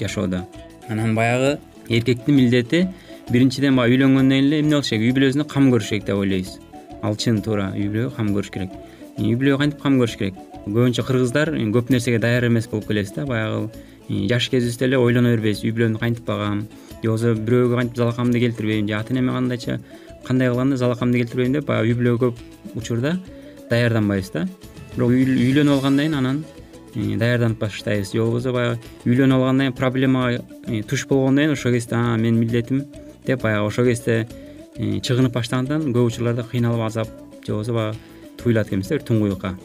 жашоодо. 0.00 0.44
Анан 0.88 1.14
баягы 1.14 1.58
эркектин 1.88 2.36
милдети 2.36 2.86
биринчиден 3.30 3.76
баягы 3.76 3.96
үйлөнгөндөн 3.96 4.38
эле 4.38 4.60
эмне 4.60 4.76
болуш 4.76 4.90
керек? 4.90 5.06
Үй 5.06 5.16
бүлөсүнө 5.16 5.46
кам 5.48 5.70
көрүш 5.72 5.88
керек 5.94 6.06
деп 6.10 6.20
ойлойбуз. 6.20 6.58
Ал 7.02 7.16
чын 7.16 7.40
туура 7.42 7.70
үй 7.74 7.88
бүлөгө 7.88 8.16
кам 8.16 8.34
көрүш 8.36 8.52
керек. 8.52 8.76
Үй 9.18 9.34
бүлөгө 9.38 9.62
кантип 9.62 9.82
кам 9.82 9.98
көрүш 10.02 10.18
керек? 10.20 10.40
Көбүнчө 10.66 11.04
кыргыздар 11.06 11.54
көп 11.74 11.92
нерсеге 11.94 12.18
даяр 12.18 12.48
эмес 12.48 12.66
болуп 12.68 12.88
келебиз 12.88 13.14
да 13.14 13.24
баягы 13.26 13.68
жаш 14.08 14.48
кезибизде 14.50 14.86
эле 14.86 14.98
ойлоно 14.98 15.32
бербейбиз 15.34 15.64
үй 15.64 15.72
бүлөмдү 15.74 15.98
кантип 15.98 16.26
багам 16.26 16.66
же 17.02 17.08
болбосо 17.08 17.34
бирөөгө 17.34 17.76
кантип 17.80 17.96
залакамды 17.96 18.40
келтирбейм 18.40 18.88
же 18.88 18.94
ата 18.94 19.12
энеме 19.12 19.32
кандайча 19.32 19.80
кандай 20.26 20.48
кылганда 20.48 20.76
залакамды 20.76 21.18
келтирбейм 21.18 21.52
деп 21.52 21.66
баягы 21.66 21.92
үй 21.92 21.98
бүлөгө 21.98 22.30
көп 22.30 22.76
учурда 22.76 23.16
даярданбайбыз 23.70 24.30
да. 24.32 24.46
Бирок 24.94 25.10
үйлөнүп 25.10 25.74
алгандан 25.76 26.06
кийин 26.06 26.14
анан 26.14 26.44
э, 26.94 27.16
даярданып 27.18 27.58
баштайбыз. 27.60 28.12
Же 28.12 28.22
болбосо 28.22 28.52
баягы 28.52 28.78
үйлөнүп 29.04 29.40
алгандан 29.40 29.66
кийин 29.66 29.78
проблемага 29.78 30.42
э, 30.66 30.82
туш 30.82 31.06
болгондон 31.06 31.44
кийин 31.44 31.52
ошол 31.52 31.72
кезде 31.72 31.96
менин 31.96 32.40
милдетим 32.40 32.84
деп 33.26 33.42
баягы 33.42 33.66
ошол 33.66 33.86
кезде 33.86 34.26
э, 34.76 35.00
чыгынып 35.00 35.34
баштагандан 35.34 35.92
көп 35.92 36.12
учурларда 36.12 36.46
кыйналып 36.50 36.86
азап 36.86 37.08
же 37.44 37.52
болбосо 37.52 37.72
баягы 37.72 37.98
туюлат 38.42 38.68
экенбиз 38.68 38.88
да 38.88 38.98
бир 38.98 39.06
туңгуюкка 39.06 39.56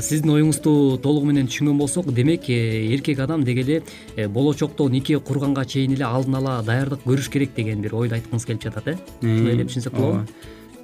сиздин 0.00 0.32
оюңузду 0.32 0.96
толугу 1.04 1.28
менен 1.28 1.48
түшүнгөн 1.50 1.78
болсок 1.78 2.08
демек 2.14 2.48
эркек 2.48 3.20
адам 3.20 3.44
деги 3.44 3.64
эле 4.16 4.28
болочокто 4.28 4.88
нике 4.88 5.18
курганга 5.20 5.64
чейин 5.64 5.92
эле 5.96 6.06
алдын 6.08 6.38
ала 6.40 6.58
даярдык 6.64 7.04
көрүш 7.04 7.30
керек 7.30 7.54
деген 7.56 7.82
бир 7.84 7.94
ойду 7.94 8.16
айткыңыз 8.16 8.46
келип 8.48 8.64
жатат 8.64 8.88
э? 8.94 8.96
Ушундай 9.20 9.60
деп 9.60 9.72
түшүнсөк 9.72 9.96
болобу? 9.98 10.24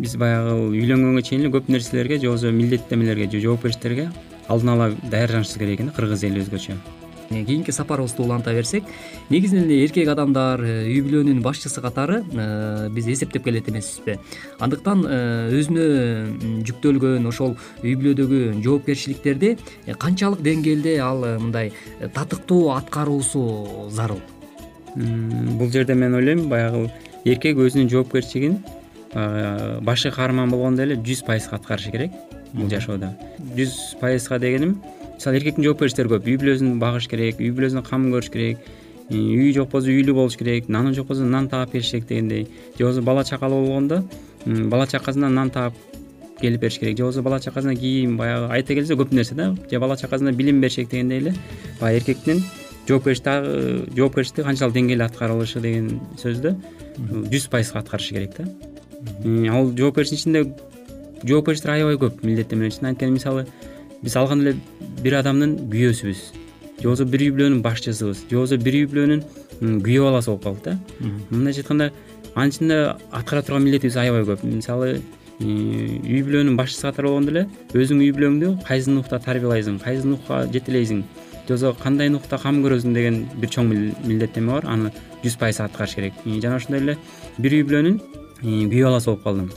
Биз 0.00 0.16
баягы 0.20 0.56
үйлөнгөнгө 0.68 1.24
чейин 1.24 1.46
эле 1.46 1.54
көп 1.56 1.72
нерселерге 1.72 2.20
же 2.20 2.28
болбосо 2.28 2.52
милдеттенмелерге 2.52 3.30
же 3.30 3.40
жоопкерчиликтерге 3.46 4.10
алдын 4.48 4.74
ала 4.74 4.90
даярданышыбыз 5.10 5.58
керек 5.58 5.78
экен 5.80 5.92
да 5.92 5.96
кыргыз 5.96 6.24
эли 6.24 6.44
өзгөчө 6.44 6.76
э, 6.76 6.99
кийинки 7.30 7.70
сапарыбызды 7.70 8.22
уланта 8.22 8.52
берсек 8.52 8.84
негизинен 9.30 9.64
эле 9.64 9.84
эркек 9.84 10.08
адамдар 10.08 10.60
э, 10.60 10.72
үй 10.90 11.00
бүлөнүн 11.06 11.42
башчысы 11.42 11.80
катары 11.80 12.24
э, 12.32 12.88
биз 12.90 13.06
эсептеп 13.06 13.44
келет 13.44 13.68
эмеспизби 13.70 14.18
андыктан 14.58 15.04
өзүнө 15.06 16.64
жүктөлгөн 16.66 17.28
ошол 17.30 17.54
үй 17.84 17.94
бүлөдөгү 17.94 18.58
жоопкерчиликтерди 18.64 19.56
канчалык 19.98 20.42
деңгээлде 20.42 20.98
ал 21.04 21.22
мындай 21.38 21.72
татыктуу 22.00 22.72
аткаруусу 22.74 23.88
зарыл? 23.90 24.20
Бул 24.96 25.70
жерде 25.70 25.94
мен 25.94 26.18
ойлойм 26.18 26.48
баягы 26.50 26.88
эркек 27.24 27.62
өзүнүн 27.62 27.90
жоопкерчилигин 27.94 28.58
башкы 29.86 30.10
каарман 30.10 30.50
болгондой 30.50 30.90
эле 30.90 30.98
жүз 30.98 31.22
пайызга 31.26 31.60
аткарышы 31.62 31.94
керек 31.94 32.10
бул 32.52 32.66
жашоодо. 32.70 33.14
Жүз 33.54 34.00
пайызга 34.00 34.38
дегеним 34.42 34.80
мисалы 35.20 35.36
эркектин 35.36 35.64
жоопкерчиликтери 35.64 36.08
көп. 36.08 36.24
Үй 36.24 36.36
бүлөсүн 36.40 36.78
багыш 36.80 37.06
керек 37.10 37.40
үй 37.44 37.50
бүлөсүнө 37.52 37.82
кам 37.84 38.06
көрүш 38.08 38.30
керек. 38.32 38.58
Үйү 39.10 39.52
жок 39.52 39.68
болсо 39.72 39.92
үйлүү 39.92 40.14
болуш 40.16 40.36
керек. 40.40 40.68
Наны 40.72 40.94
жок 40.96 41.10
болсо 41.10 41.26
нан 41.28 41.48
таап 41.50 41.72
бериш 41.74 41.90
керек 41.90 42.06
дегендей. 42.08 42.46
Же 42.78 42.84
болбосо 42.84 43.02
бала 43.02 43.24
чакалуу 43.24 43.66
болгондо 43.66 44.04
бала 44.46 44.86
чакасына 44.86 45.28
нан 45.28 45.50
таап 45.50 45.74
келип 46.40 46.60
бериш 46.60 46.78
керек. 46.78 46.96
Же 46.96 47.04
болбосо 47.04 47.22
бала 47.22 47.40
чакасына 47.40 47.76
кийим 47.76 48.16
баягы 48.16 48.48
айта 48.54 48.74
келсе 48.74 48.94
көп 48.94 49.12
нерсе 49.12 49.34
да. 49.34 49.54
Же 49.70 49.78
бала 49.78 49.96
чакасына 49.96 50.32
билим 50.32 50.60
бериш 50.60 50.76
керек 50.76 50.90
дегендей 50.90 51.18
эле 51.18 51.34
баягы 51.80 51.98
эркектин 51.98 52.42
жоопкерчилиги 52.88 53.96
жоопкерчилиги 53.96 54.46
канчалык 54.46 54.74
деңгээлде 54.74 55.04
аткарылышы 55.04 55.60
деген 55.60 56.00
сөздү 56.16 56.56
жүз 57.28 57.50
пайызга 57.50 57.82
аткарышы 57.84 58.14
керек 58.14 58.38
да. 58.38 58.48
Ал 59.52 59.68
жоопкерчиликтин 59.76 60.16
ичинде 60.16 60.54
жоопкерчиликтер 61.24 61.74
аябай 61.76 62.00
көп 62.00 62.24
милдеттенмелер 62.24 62.72
үчүн 62.72 62.88
анткени 62.94 63.18
мисалы 63.18 63.46
биз 64.02 64.16
алганда 64.16 64.50
эле 64.50 64.58
бир 65.04 65.18
адамдын 65.20 65.56
күйөөсүбүз. 65.70 66.20
Же 66.80 66.84
болбосо 66.86 67.04
бир 67.04 67.20
үй 67.26 67.30
бүлөнүн 67.36 67.62
башчысыбыз 67.64 68.24
же 68.30 68.36
болбосо 68.36 68.56
бир 68.56 68.74
үй 68.78 68.86
бүлөнүн 68.88 69.80
күйөө 69.84 70.04
баласы 70.08 70.30
болуп 70.30 70.44
калдык 70.44 70.64
да. 70.64 70.78
Мындайча 71.30 71.60
айтканда 71.60 71.90
анын 72.34 72.50
ичинде 72.50 72.78
аткара 73.12 73.42
турган 73.42 73.64
милдетибиз 73.64 73.96
аябай 74.00 74.24
көп. 74.24 74.44
Мисалы 74.44 75.02
үй 75.40 76.22
бүлөнүн 76.24 76.56
башчысы 76.56 76.88
катары 76.88 77.08
болгондо 77.08 77.34
эле 77.34 77.46
өзүңдүн 77.72 78.06
үй 78.06 78.12
бүлөңдү 78.16 78.54
кайсы 78.66 78.90
нукта 78.90 79.20
тарбиялайсың 79.20 79.80
кайсы 79.84 80.08
нукка 80.08 80.46
жетелейсиң. 80.52 81.04
Же 81.04 81.56
болбосо 81.56 81.76
кандай 81.82 82.08
нукта 82.08 82.38
кам 82.38 82.62
көрөсүң 82.64 82.94
деген 82.94 83.24
бир 83.40 83.50
чоң 83.52 83.68
милдеттенме 83.68 84.52
бар. 84.52 84.68
Аны 84.68 84.92
жүз 85.24 85.36
пайыз 85.40 85.60
аткарыш 85.60 85.96
керек. 85.98 86.14
Жана 86.24 86.56
ошондой 86.56 86.80
эле 86.80 86.96
бир 87.38 87.52
үй 87.58 87.64
бүлөнүн 87.68 88.00
күйөө 88.40 88.86
баласы 88.88 89.10
болуп 89.10 89.24
калдым 89.24 89.50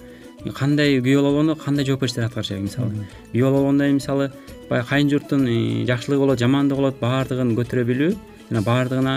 кандай 0.51 0.99
күйөө 0.99 1.21
бала 1.21 1.31
болгондо 1.31 1.55
кандай 1.55 1.85
жоопкерчиликтерди 1.85 2.27
аткарыш 2.27 2.49
керек 2.49 2.63
мисалы? 2.63 3.07
Күйөө 3.31 3.51
бала 3.53 3.71
мисалы 3.71 4.31
баягы 4.69 4.87
кайын 4.89 5.09
журттун 5.09 5.47
жакшылыгы 5.87 6.19
болот 6.19 6.39
жамандыгы 6.39 6.81
болот 6.81 6.99
баардыгын 6.99 7.55
көтөрө 7.55 7.85
билүү 7.87 8.11
жана 8.49 8.61
баардыгына 8.67 9.13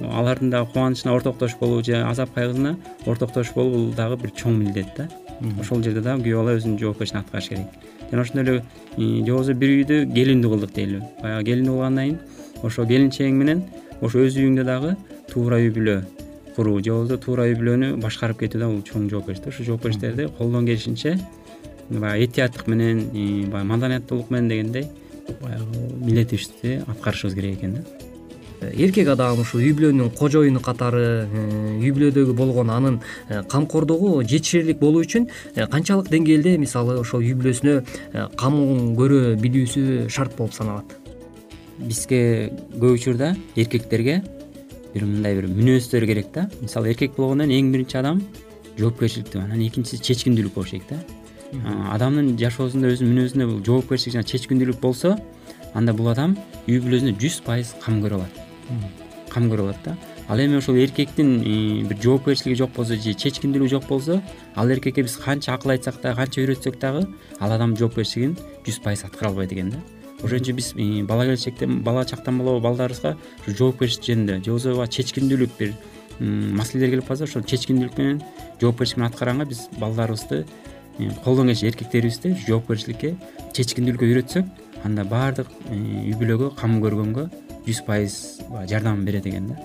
алардын 0.00 0.50
дагы 0.50 0.72
кубанычына 0.72 1.14
ортоктош 1.14 1.54
болуу 1.60 1.82
же 1.84 2.02
азап 2.02 2.34
кайгысына 2.34 2.76
ортоктош 3.06 3.52
болуу 3.54 3.86
бул 3.86 3.94
дагы 3.94 4.16
бир 4.16 4.30
чоң 4.30 4.58
милдет 4.58 4.90
да. 4.96 5.08
Ошол 5.60 5.82
жерде 5.82 6.00
дагы 6.00 6.26
күйөө 6.26 6.42
бала 6.42 6.56
өзүнүн 6.58 6.78
жоопкерчилигин 6.80 7.20
аткарыш 7.20 7.48
керек. 7.48 7.66
Жана 8.10 8.22
ошондой 8.22 8.44
эле 8.44 9.24
же 9.24 9.32
болбосо 9.32 9.54
бир 9.54 9.70
үйдү 9.78 10.00
келиндүү 10.14 10.50
кылдык 10.50 10.74
дейли 10.74 11.02
баягы 11.22 11.44
келиндүү 11.50 11.74
кылгандан 11.74 12.04
кийин 12.04 12.18
ошо 12.62 12.86
келинчегиң 12.86 13.38
менен 13.38 13.62
ошо 14.00 14.24
өз 14.26 14.36
үйүңдө 14.38 14.64
дагы 14.66 14.96
туура 15.30 15.58
үй 15.62 15.70
бүлө 15.74 16.02
куруу 16.56 16.80
же 16.82 16.92
болбосо 16.92 17.18
туура 17.18 17.48
үй 17.48 17.56
бүлөнү 17.58 17.96
башкарып 18.02 18.44
кетүү 18.44 18.60
да 18.60 18.68
бул 18.70 18.82
чоң 18.82 19.08
жоопкерчилик 19.10 19.44
да. 19.44 19.50
Ушул 19.50 19.66
жоопкерчиликтерди 19.72 20.28
колдон 20.38 20.66
келишинче 20.66 21.18
баягы 21.90 22.24
этияттык 22.24 22.66
менен 22.66 23.50
баягы 23.50 23.68
маданияттуулук 23.68 24.30
менен 24.30 24.48
дегендей 24.48 24.88
баягы 25.40 25.86
милдетибизди 26.04 26.82
аткарышыбыз 26.86 27.34
керек 27.34 27.58
экен 27.58 27.74
да. 27.74 27.84
Эркек 28.72 29.08
адам 29.08 29.40
ушу 29.42 29.58
үй 29.58 29.72
бүлөнүн 29.76 30.12
кожоюну 30.16 30.60
катары 30.64 31.26
э, 31.26 31.78
үй 31.80 31.90
бүлөдөгү 31.94 32.34
болгон 32.36 32.70
анын 32.72 33.00
э, 33.28 33.42
камкордугу 33.50 34.22
жетишерлик 34.22 34.78
болуу 34.80 35.02
үчүн 35.04 35.28
э, 35.54 35.66
канчалык 35.70 36.08
деңгээлде 36.12 36.56
мисалы 36.62 36.96
ошол 37.00 37.24
үй 37.24 37.34
бүлөсүнө 37.36 37.82
кам 38.40 38.60
көрө 38.96 39.34
билүүсү 39.42 40.08
шарт 40.08 40.36
болуп 40.38 40.54
саналат. 40.56 40.96
Бизге 41.78 42.52
көп 42.78 42.94
учурда 42.94 43.34
эркектерге 43.56 44.22
бир 44.94 45.04
мындай 45.04 45.34
бир 45.34 45.50
мүнөздөр 45.50 46.06
керек 46.06 46.32
да. 46.34 46.48
Мисалы 46.62 46.94
эркек 46.94 47.16
болгондон 47.16 47.50
эң 47.50 47.72
биринчи 47.74 47.98
адам 47.98 48.22
жоопкерчиликтүү 48.78 49.42
анан 49.42 49.60
экинчиси 49.66 50.02
чечкиндүүлүк 50.02 50.54
болуш 50.54 50.74
керек 50.74 50.88
да 50.90 51.02
адамдын 51.94 52.34
жашоосунда 52.40 52.90
өзүнүн 52.94 53.12
мүнөзүндө 53.12 53.46
бул 53.50 53.60
жоопкерчилик 53.66 54.16
жана 54.16 54.28
чечкиндүүлүк 54.30 54.80
болсо 54.82 55.14
анда 55.74 55.94
бул 55.94 56.10
адам 56.10 56.36
үй 56.66 56.80
бүлөсүнө 56.82 57.14
жүз 57.20 57.40
пайыз 57.46 57.74
кам 57.82 58.00
көрө 58.02 58.20
алат. 58.20 58.40
Кам 59.30 59.48
көрө 59.50 59.68
алат 59.68 59.80
да. 59.84 59.96
Ал 60.28 60.40
эми 60.40 60.58
ошол 60.58 60.78
эркектин 60.80 61.86
бир 61.88 61.98
жоопкерчилиги 62.02 62.58
жок 62.58 62.72
болсо 62.76 62.96
же 62.96 63.14
чечкиндүүлүгү 63.14 63.70
жок 63.76 63.88
болсо 63.88 64.20
ал 64.54 64.70
эркекке 64.70 65.02
биз 65.02 65.16
канча 65.20 65.54
акыл 65.54 65.74
айтсак 65.76 66.00
дагы 66.02 66.22
канча 66.22 66.40
үйрөтсөк 66.42 66.80
дагы 66.80 67.06
ал 67.38 67.52
адамдын 67.52 67.78
жоопкерчилигин 67.82 68.38
жүз 68.66 68.80
пайыз 68.82 69.04
аткара 69.04 69.30
албайт 69.30 69.52
экен 69.52 69.74
да 69.74 69.82
ошон 70.24 70.40
үчүн 70.40 70.56
биз 70.56 70.72
бала 71.06 71.26
келечектен 71.28 71.82
бала 71.84 72.04
чактан 72.04 72.38
болобу 72.38 72.62
балдарыбызга 72.64 73.16
ушу 73.46 73.56
жоопкерчилик 73.58 74.08
жөнүндө 74.08 74.38
же 74.40 74.50
болбосо 74.50 74.74
баягы 74.78 74.92
чечкиндүүлүк 74.96 75.56
бир 75.58 75.74
маселелер 76.20 76.94
келип 76.94 77.08
калса 77.08 77.24
ошол 77.28 77.44
чечкиндүүлүк 77.44 77.98
менен 77.98 78.22
жоопкерчилик 78.60 78.98
менен 78.98 79.12
аткарганга 79.12 79.48
биз 79.50 79.66
балдарыбызды 79.78 80.44
колдон 81.24 81.48
келишинче 81.48 81.70
эркектерибизди 81.72 82.34
жоопкерчиликке 82.46 83.14
чечкиндүүлүккө 83.52 84.10
үйрөтсөк 84.10 84.84
анда 84.84 85.04
баардык 85.08 85.50
үй 85.70 86.14
бүлөгө 86.20 86.54
кам 86.60 86.80
көргөнгө 86.84 87.28
жүз 87.66 87.82
пайыз 87.86 88.18
баягы 88.50 88.74
жардамын 88.74 89.04
берет 89.06 89.26
экен 89.30 89.52
да. 89.52 89.58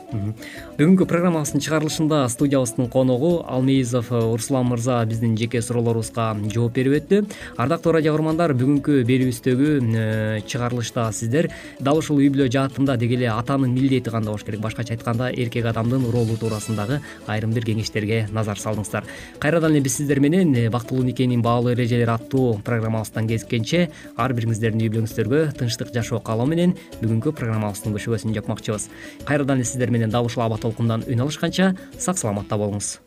Бүгүнкү 0.77 1.09
программабыздын 1.09 1.65
чыгарылышында 1.65 2.21
студиябыздын 2.29 2.89
коногу 2.93 3.43
алмейизов 3.47 4.12
руслан 4.12 4.69
мырза 4.69 5.01
биздин 5.09 5.35
жеке 5.38 5.62
суроолорубузга 5.62 6.31
жооп 6.53 6.77
берип 6.77 6.99
өттү. 7.01 7.23
Ардактуу 7.57 7.93
радио 7.97 8.13
көгөрмандар 8.19 8.51
бүгүнкү 8.57 9.03
берүүбүздөгү 9.07 9.69
э, 9.79 10.41
чыгарылышта 10.47 11.05
сиздер 11.15 11.49
дал 11.79 11.99
ушул 12.01 12.19
үй 12.19 12.29
бүлө 12.33 12.49
жаатында 12.51 12.97
деги 12.99 13.15
эле 13.15 13.29
атанын 13.31 13.71
милдети 13.71 14.12
кандай 14.12 14.33
болуш 14.33 14.43
керек. 14.43 14.62
Башкача 14.63 14.93
айтканда 14.95 15.29
эркек 15.31 15.65
адамдын 15.71 16.09
ролу 16.12 16.35
туурасындагы 16.39 16.99
айрым 17.27 17.53
бир 17.55 17.67
кеңештерге 17.69 18.25
назар 18.35 18.59
салдыңыздар. 18.59 19.07
Кайрадан 19.39 19.71
эле 19.71 19.83
биз 19.85 19.95
сиздер 19.99 20.19
менен 20.19 20.53
э, 20.55 20.69
бактылуу 20.69 21.03
никенин 21.03 21.41
баалуу 21.41 21.71
эрежелери 21.71 22.12
аттуу 22.12 22.59
программабыздан 22.65 23.27
кезишкенче 23.27 23.89
ар 24.17 24.33
бириңиздердин 24.33 24.83
үй 24.83 24.91
бүлөңүздөргө 24.93 25.45
тынчтык 25.59 25.93
жашоо 25.95 26.19
каалоо 26.19 26.49
менен 26.49 26.75
бүгүнкү 26.99 27.35
программабыздын 27.39 27.88
көшөгөсүн 27.95 28.36
жапмакчыбыз 28.38 28.89
кайрадан 29.28 29.62
эле 29.62 29.65
сиздер 29.65 29.91
менен 29.91 30.10
дал 30.10 30.25
ушул 30.25 30.43
аба 30.43 30.58
толкундан 30.58 31.06
үн 31.08 31.21
алышканча 31.25 31.75
сак 31.97 32.17
саламатта 32.17 32.58
болуңуз. 32.58 32.97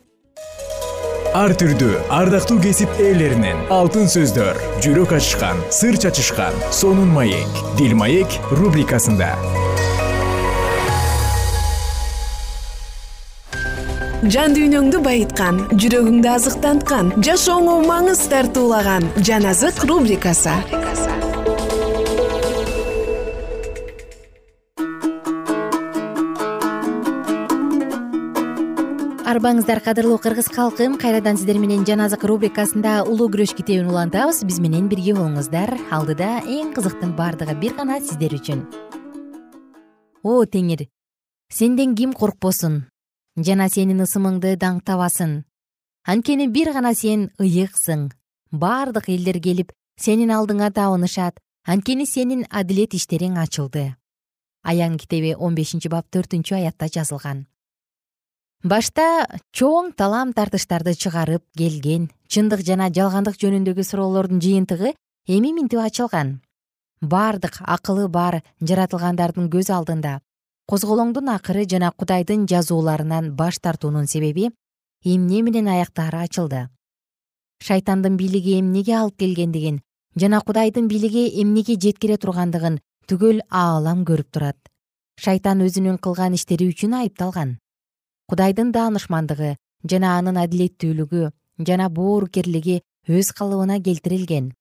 Ар 1.33 1.49
түрдүү 1.57 1.95
ардактуу 2.13 2.59
кесип 2.61 2.91
ээлеринен 3.01 3.63
алтын 3.73 4.05
сөздөр 4.05 4.59
жүрөк 4.85 5.15
ачышкан 5.17 5.63
сыр 5.73 5.97
чачышкан 5.97 6.53
сонун 6.69 7.09
маек 7.09 7.61
дил 7.79 7.95
маек 7.97 8.37
рубрикасында. 8.53 9.31
Жан 14.23 14.53
дүйнөңдү 14.55 15.01
байыткан 15.03 15.57
жүрөгүңдү 15.73 16.29
азыктанткан 16.31 17.09
жашооңо 17.25 17.81
маңыз 17.89 18.21
тартуулаган 18.31 19.09
жан 19.19 19.49
азык 19.49 19.81
рубрикасы 19.89 20.53
кадырлуу 29.43 30.19
кыргыз 30.19 30.47
калкым 30.47 30.97
кайрадан 30.97 31.35
сиздер 31.35 31.57
менен 31.57 31.83
жан 31.85 31.99
азык 31.99 32.23
рубрикасында 32.23 33.03
улуу 33.03 33.27
күрөш 33.27 33.53
китебин 33.57 33.89
улантабыз. 33.91 34.45
Биз 34.47 34.59
менен 34.59 34.87
бирге 34.87 35.13
болуңуздар. 35.17 35.67
Алдыда 35.91 36.39
эң 36.47 36.71
кызыктын 36.71 37.11
баардыгы 37.17 37.53
бир 37.59 37.75
гана 37.75 37.99
сиздер 37.99 38.31
үчүн. 38.31 38.63
О 40.23 40.45
теңир 40.45 40.87
сенден 41.51 41.93
ким 41.93 42.13
коркпосун? 42.13 42.85
Жана 43.35 43.67
сенин 43.67 43.99
ысымыңды 43.99 44.55
даңктабасын. 44.55 45.43
Анткени 46.07 46.47
бир 46.47 46.71
гана 46.71 46.95
сен 46.95 47.29
ыйыксың 47.37 48.11
баардык 48.51 49.09
элдер 49.09 49.41
келип 49.43 49.73
сенин 49.99 50.31
алдыңа 50.31 50.71
табынышат. 50.71 51.35
Анткени 51.67 52.05
сенин 52.05 52.45
адилет 52.49 52.95
иштериң 52.95 53.35
ачылды. 53.43 53.95
Аян 54.63 54.97
китеби 54.97 55.35
он 55.35 55.53
бешинчи 55.53 55.89
бап 55.89 56.07
төртүнчү 56.07 56.55
аятта 56.55 56.87
жазылган 56.87 57.47
башта 58.63 59.27
чоң 59.51 59.91
талам 59.99 60.31
тартыштарды 60.31 60.93
чыгарып 60.95 61.43
келген 61.59 62.07
чындык 62.31 62.61
жана 62.63 62.87
жалгандык 62.95 63.35
жөнүндөгү 63.41 63.83
суроолордун 63.83 64.39
жыйынтыгы 64.39 64.93
эми 65.27 65.51
минтип 65.51 65.81
ачылган. 65.83 66.39
Бардык 67.01 67.59
акылы 67.59 68.07
бар 68.07 68.39
жаратылгандардын 68.63 69.49
көз 69.51 69.67
алдында 69.67 70.21
козголоңдун 70.71 71.27
акыры 71.33 71.65
жана 71.67 71.91
кудайдын 71.91 72.45
жазууларынан 72.47 73.33
баш 73.35 73.59
тартуунун 73.59 74.07
себеби 74.07 74.49
эмне 75.03 75.41
менен 75.41 75.67
аяктаары 75.67 76.23
ачылды. 76.23 76.69
Шайтандын 77.59 78.15
бийлиги 78.15 78.55
эмнеге 78.61 78.95
алып 78.95 79.17
келгендигин 79.19 79.81
жана 80.15 80.39
кудайдын 80.39 80.87
бийлиги 80.87 81.25
эмнеге 81.41 81.75
жеткире 81.75 82.15
тургандыгын 82.15 82.79
түгөл 83.11 83.43
аалам 83.49 84.05
көрүп 84.07 84.31
турат. 84.31 84.57
Шайтан 85.19 85.59
өзүнүн 85.67 85.99
кылган 85.99 86.39
иштери 86.39 86.71
үчүн 86.71 86.95
айыпталган 87.01 87.57
кудайдын 88.29 88.71
даанышмандыгы 88.75 89.55
жана 89.89 90.17
анын 90.17 90.39
адилеттүүлүгү 90.43 91.29
жана 91.67 91.89
боорукерлиги 91.89 92.81
өз 93.07 93.31
калыбына 93.37 93.79
келтирилген. 93.83 94.53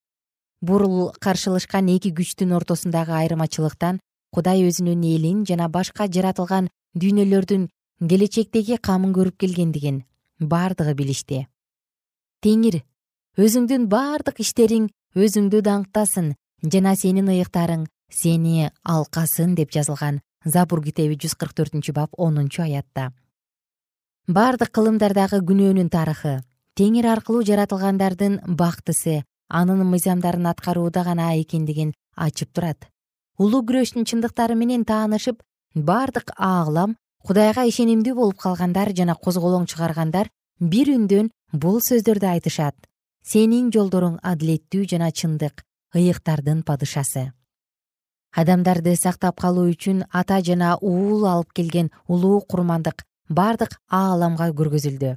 Бул 0.61 1.13
каршылышкан 1.21 1.89
эки 1.95 2.13
күчтүн 2.15 2.55
ортосундагы 2.57 3.15
айырмачылыктан 3.19 4.01
кудай 4.35 4.63
өзүнүн 4.69 5.03
элин 5.15 5.45
жана 5.47 5.69
башка 5.69 6.07
жаратылган 6.07 6.69
дүйнөлөрдүн 6.99 7.69
келечектеги 8.09 8.79
камын 8.79 9.15
көрүп 9.15 9.39
келгендигин 9.43 10.03
бардыгы 10.41 10.95
билишти. 10.99 11.47
Теңир 12.43 12.83
өзүңдүн 13.39 13.89
бардык 13.89 14.43
иштериң 14.43 14.91
өзүңдү 15.15 15.63
даңктасын 15.67 16.35
жана 16.75 16.95
сенин 16.97 17.31
ыйыктарың 17.31 17.87
сени 18.11 18.71
алкасын 18.83 19.55
деп 19.55 19.73
жазылган 19.73 20.21
забур 20.45 20.83
китеби 20.85 21.17
жүз 21.17 21.37
кырк 21.39 21.55
төртүнчү 21.59 21.95
бап 21.97 22.19
онунчу 22.19 22.63
аятта 22.67 23.13
бардык 24.31 24.71
кылымдардагы 24.71 25.41
күнөөнүн 25.43 25.89
тарыхы 25.91 26.45
теңир 26.79 27.09
аркылуу 27.11 27.43
жаратылгандардын 27.43 28.39
бактысы 28.47 29.25
анын 29.49 29.83
мыйзамдарын 29.83 30.47
аткарууда 30.47 31.03
гана 31.03 31.33
экендигин 31.41 31.93
ачып 32.15 32.53
турат. 32.55 32.87
Улуу 33.37 33.65
күрөштүн 33.67 34.07
чындыктары 34.07 34.55
менен 34.55 34.85
таанышып 34.85 35.43
бардык 35.75 36.31
аглам 36.39 36.95
кудайга 37.27 37.67
ишенимдүү 37.67 38.15
болуп 38.15 38.39
калгандар 38.39 38.95
жана 38.95 39.19
козголоң 39.19 39.67
чыгаргандар 39.67 40.31
бир 40.61 40.95
үндөн 40.95 41.31
бул 41.53 41.81
сөздөрдү 41.83 42.31
айтышат. 42.31 42.77
Сенин 43.27 43.71
жолдоруң 43.75 44.21
адилеттүү 44.23 44.87
жана 44.87 45.11
чындык 45.11 45.67
ыйыктардын 45.95 46.63
падышасы. 46.63 47.33
Адамдарды 48.33 48.95
сактап 48.97 49.41
калуу 49.41 49.67
үчүн 49.75 50.07
ата 50.13 50.41
жана 50.41 50.77
уул 50.81 51.27
алып 51.27 51.53
келген 51.53 51.91
улуу 52.07 52.41
курмандык 52.41 53.03
бардык 53.29 53.79
ааламга 53.89 54.51
көргөзүлдү. 54.53 55.17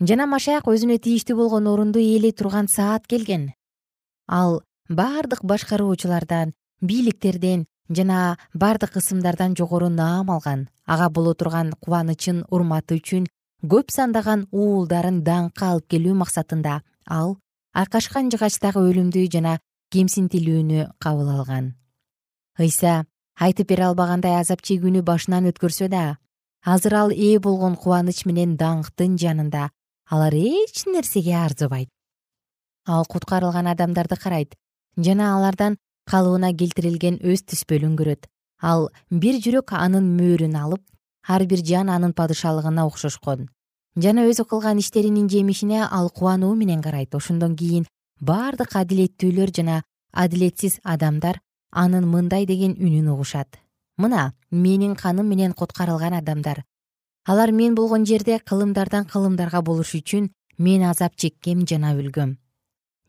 Жана 0.00 0.26
машаяк 0.26 0.68
өзүнө 0.70 0.98
тийиштүү 1.02 1.36
болгон 1.36 1.66
орунду 1.66 1.98
ээлей 1.98 2.32
турган 2.32 2.68
саат 2.68 3.06
келген. 3.06 3.52
Ал 4.26 4.62
бардык 4.88 5.42
башкаруучулардан 5.42 6.54
бийликтерден 6.80 7.66
жана 7.88 8.38
бардык 8.54 8.96
ысымдардан 8.96 9.56
жогору 9.56 9.88
наам 9.88 10.30
алган 10.30 10.68
ага 10.86 11.08
боло 11.10 11.34
турган 11.34 11.72
кубанычын 11.80 12.44
урматы 12.50 12.98
үчүн 13.00 13.26
көп 13.66 13.90
сандаган 13.90 14.46
уулдарын 14.52 15.22
даңкка 15.24 15.72
алып 15.72 15.88
келүү 15.94 16.14
максатында 16.22 16.82
ал 17.06 17.36
акашкан 17.72 18.30
жыгачтагы 18.30 18.84
өлүмдү 18.90 19.26
жана 19.32 19.58
кемсинтилүүнү 19.90 20.86
кабыл 21.00 21.30
алган. 21.32 21.74
Ыйса 22.58 23.04
айтып 23.40 23.68
бере 23.72 23.88
албагандай 23.88 24.38
азап 24.38 24.62
чегүүнү 24.62 25.02
башынан 25.02 25.48
өткөрсө 25.50 25.88
да 25.88 26.18
азыр 26.64 26.94
ал 26.94 27.10
ээ 27.10 27.38
болгон 27.40 27.76
кубаныч 27.76 28.24
менен 28.26 28.56
даңктын 28.56 29.18
жанында. 29.18 29.70
Алар 30.10 30.34
эч 30.34 30.86
нерсеге 30.86 31.36
арзыбайт. 31.36 31.88
Ал 32.86 33.04
куткарылган 33.04 33.66
адамдарды 33.66 34.16
карайт. 34.16 34.54
Жана 34.96 35.36
алардан 35.36 35.76
калыбына 36.08 36.54
келтирилген 36.56 37.20
өз 37.20 37.44
түспөлүн 37.44 37.96
көрөт. 38.00 38.26
Ал 38.62 38.88
бир 39.10 39.36
жүрөк 39.44 39.74
анын 39.76 40.16
мөөрүн 40.16 40.56
алып 40.56 40.82
ар 41.28 41.44
бир 41.44 41.60
жан 41.64 41.88
анын 41.92 42.12
падышалыгына 42.12 42.86
окшошкон. 42.88 43.48
Жана 43.96 44.24
өзү 44.30 44.46
кылган 44.48 44.78
иштеринин 44.78 45.28
жемишине 45.28 45.84
ал 45.84 46.10
кубануу 46.10 46.54
менен 46.54 46.82
карайт. 46.82 47.14
Ошондон 47.14 47.56
кийин 47.56 47.86
бардык 48.20 48.74
адилеттүүлөр 48.74 49.52
жана 49.52 49.82
адилетсиз 50.12 50.80
адамдар 50.84 51.40
анын 51.70 52.08
мындай 52.08 52.46
деген 52.46 52.74
үнүн 52.74 53.12
угушат. 53.12 53.58
Мына 53.98 54.32
менин 54.50 54.96
каным 54.96 55.28
менен 55.28 55.52
куткарылган 55.52 56.14
адамдар. 56.14 56.64
Алар 57.24 57.52
мен 57.52 57.74
болгон 57.74 58.04
жерде 58.06 58.38
кылымдардан 58.38 59.04
кылымдарга 59.04 59.62
болуш 59.62 59.94
үчүн 59.94 60.30
мен 60.58 60.82
азап 60.82 61.16
чеккем 61.16 61.66
жана 61.66 61.94
өлгөм 61.94 62.36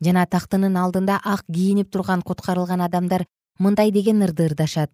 жана 0.04 0.24
тактынын 0.26 0.76
алдында 0.80 1.20
ак 1.24 1.44
кийинип 1.52 1.90
турган 1.92 2.22
куткарылган 2.22 2.80
адамдар 2.86 3.26
мындай 3.58 3.90
деген 3.92 4.22
ырды 4.24 4.46
ырдашат 4.48 4.90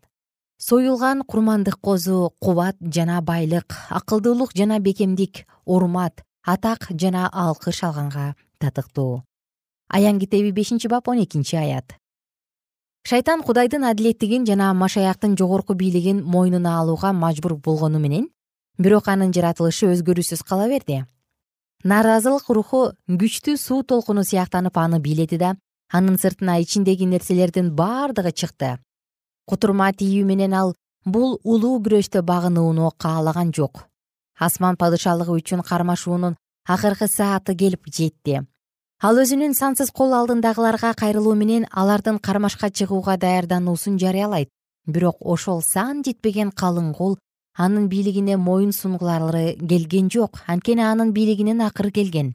союлган 0.59 1.23
курмандык 1.23 1.79
козу 1.81 2.33
кубат 2.41 2.77
жана 2.81 3.21
байлык 3.21 3.77
акылдуулук 3.91 4.55
жана 4.55 4.79
бекемдик 4.81 5.45
урмат 5.65 6.25
атак 6.45 6.89
жана 6.91 7.29
алкыш 7.33 7.83
алганга 7.83 8.35
татыктуу. 8.59 9.23
Аян 9.89 10.19
китеби 10.19 10.51
бешинчи 10.51 10.89
бап 10.89 11.09
он 11.09 11.23
экинчи 11.23 11.57
аят 11.57 11.95
шайтан 13.07 13.43
кудайдын 13.47 13.85
адилеттигин 13.87 14.47
жана 14.47 14.73
машаяктын 14.75 15.37
жогорку 15.39 15.75
бийлигин 15.75 16.25
мойнуна 16.25 16.81
алууга 16.81 17.13
мажбур 17.13 17.53
болгону 17.67 18.01
менен 18.03 18.25
бирок 18.79 19.07
анын 19.13 19.31
жаратылышы 19.37 19.87
өзгөрүүсүз 19.93 20.43
кала 20.49 20.67
берди. 20.67 21.05
Нааразылык 21.85 22.49
руху 22.51 22.81
күчтүү 23.07 23.55
суу 23.63 23.85
толкуну 23.85 24.25
сыяктанып 24.27 24.81
аны 24.83 24.99
бийледи 24.99 25.39
да 25.39 25.53
анын 25.93 26.19
сыртына 26.19 26.59
ичиндеги 26.65 27.07
нерселердин 27.07 27.71
бардыгы 27.79 28.33
чыкты. 28.33 28.73
Кутурма 29.47 29.93
тийүү 29.93 30.27
менен 30.27 30.59
ал 30.63 30.75
бул 31.05 31.39
улуу 31.45 31.79
күрөштө 31.79 32.25
багынууну 32.27 32.91
каалаган 32.99 33.55
жок. 33.55 33.87
Асман 34.35 34.75
падышалыгы 34.75 35.39
үчүн 35.39 35.63
кармашуунун 35.63 36.35
акыркы 36.67 37.07
сааты 37.07 37.55
келип 37.55 37.87
жетти 37.87 38.43
ал 39.05 39.19
өзүнүн 39.21 39.53
сансыз 39.53 39.91
кол 39.93 40.15
алдындагыларга 40.17 40.95
кайрылуу 40.97 41.35
менен 41.37 41.67
алардын 41.71 42.19
кармашка 42.19 42.71
чыгууга 42.71 43.17
даярдануусун 43.17 43.99
жарыялайт. 43.99 44.49
Бирок 44.87 45.17
ошол 45.21 45.61
сан 45.61 46.03
жетпеген 46.05 46.51
калың 46.51 46.95
кол 46.97 47.19
анын 47.57 47.89
бийлигине 47.89 48.37
моюн 48.37 48.73
сунгулары 48.73 49.57
келген 49.69 50.09
жок. 50.09 50.41
Анткени 50.47 50.81
анын 50.81 51.13
бийлигинин 51.13 51.61
акыры 51.61 51.91
келген. 51.91 52.35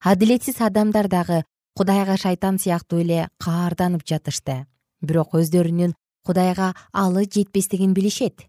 Адилетсиз 0.00 0.60
адамдар 0.60 1.08
дагы 1.08 1.44
кудайга 1.76 2.16
шайтан 2.16 2.58
сыяктуу 2.58 3.00
эле 3.00 3.28
каарданып 3.38 4.06
жатышты. 4.08 4.66
Бирок 5.02 5.34
өздөрүнүн 5.34 5.94
кудайга 6.24 6.74
алы 6.92 7.26
жетпестигин 7.26 7.92
билишет. 7.92 8.46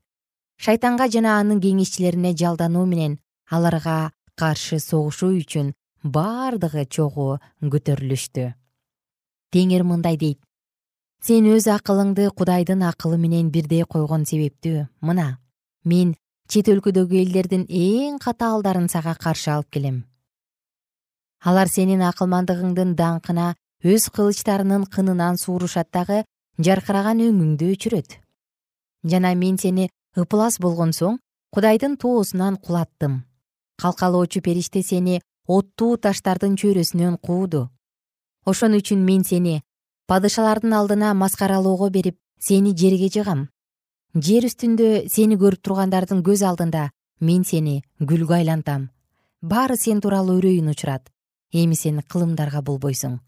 Шайтанга 0.57 1.09
жана 1.11 1.39
анын 1.39 1.59
кеңешчилерине 1.59 2.31
жалдануу 2.37 2.85
менен 2.85 3.19
аларга 3.51 4.13
каршы 4.35 4.79
согушуу 4.79 5.35
үчүн 5.35 5.73
бардыгы 6.05 6.85
чогуу 6.85 7.39
көтөрүлүштү. 7.61 8.53
Теңир 9.51 9.83
мындай 9.83 10.17
дейт. 10.21 10.39
Сен 11.25 11.47
өз 11.49 11.65
акылыңды 11.71 12.29
кудайдын 12.37 12.83
акылы 12.85 13.17
менен 13.17 13.49
бирдей 13.49 13.83
койгон 13.89 14.25
себептүү. 14.29 14.85
Мына 15.01 15.39
мен 15.83 16.13
чет 16.47 16.69
өлкөдөгү 16.69 17.17
элдердин 17.23 17.65
эң 17.65 18.19
катаалдарын 18.21 18.87
сага 18.89 19.15
каршы 19.17 19.49
алып 19.55 19.71
келем. 19.73 20.03
Алар 21.41 21.69
сенин 21.69 22.03
акылмандыгыңдын 22.05 22.93
даңкына 22.99 23.53
өз 23.83 24.09
кылычтарынын 24.13 24.85
кынынан 24.93 25.37
суурушат 25.41 25.89
дагы 25.93 26.23
жаркыраган 26.61 27.21
өңүңдү 27.25 27.73
өчүрөт. 27.73 28.19
Жана 29.05 29.33
мен 29.35 29.57
сени 29.57 29.89
ыплас 30.17 30.59
болгон 30.61 30.93
соң 30.93 31.17
кудайдын 31.53 31.97
тоосунан 31.97 32.57
кулаттым. 32.57 33.23
Калкалоочу 33.81 34.41
периште 34.41 34.81
сени 34.83 35.21
оттуу 35.47 35.97
таштардын 35.97 36.55
чөйрөсүнөн 36.59 37.17
кууду. 37.21 37.69
Ошон 38.45 38.77
үчүн 38.77 39.01
мен 39.05 39.23
сени 39.23 39.61
падышалардын 40.09 40.73
алдына 40.73 41.13
маскаралоого 41.13 41.89
берип 41.89 42.17
сени 42.39 42.75
жерге 42.77 43.09
жыгам. 43.09 43.47
Жер 44.15 44.47
үстүндө 44.49 45.07
сени 45.11 45.37
көрүп 45.37 45.61
тургандардын 45.61 46.23
көз 46.25 46.45
алдында 46.45 46.89
мен 47.19 47.43
сени 47.43 47.83
гүлгө 47.99 48.39
айлантам. 48.39 48.89
Баары 49.41 49.77
сен 49.77 50.01
тууралуу 50.01 50.39
үрөйүн 50.39 50.71
учурат. 50.71 51.11
Эми 51.53 51.75
сен 51.75 52.01
кылымдарга 52.01 52.61
болбойсуң. 52.61 53.19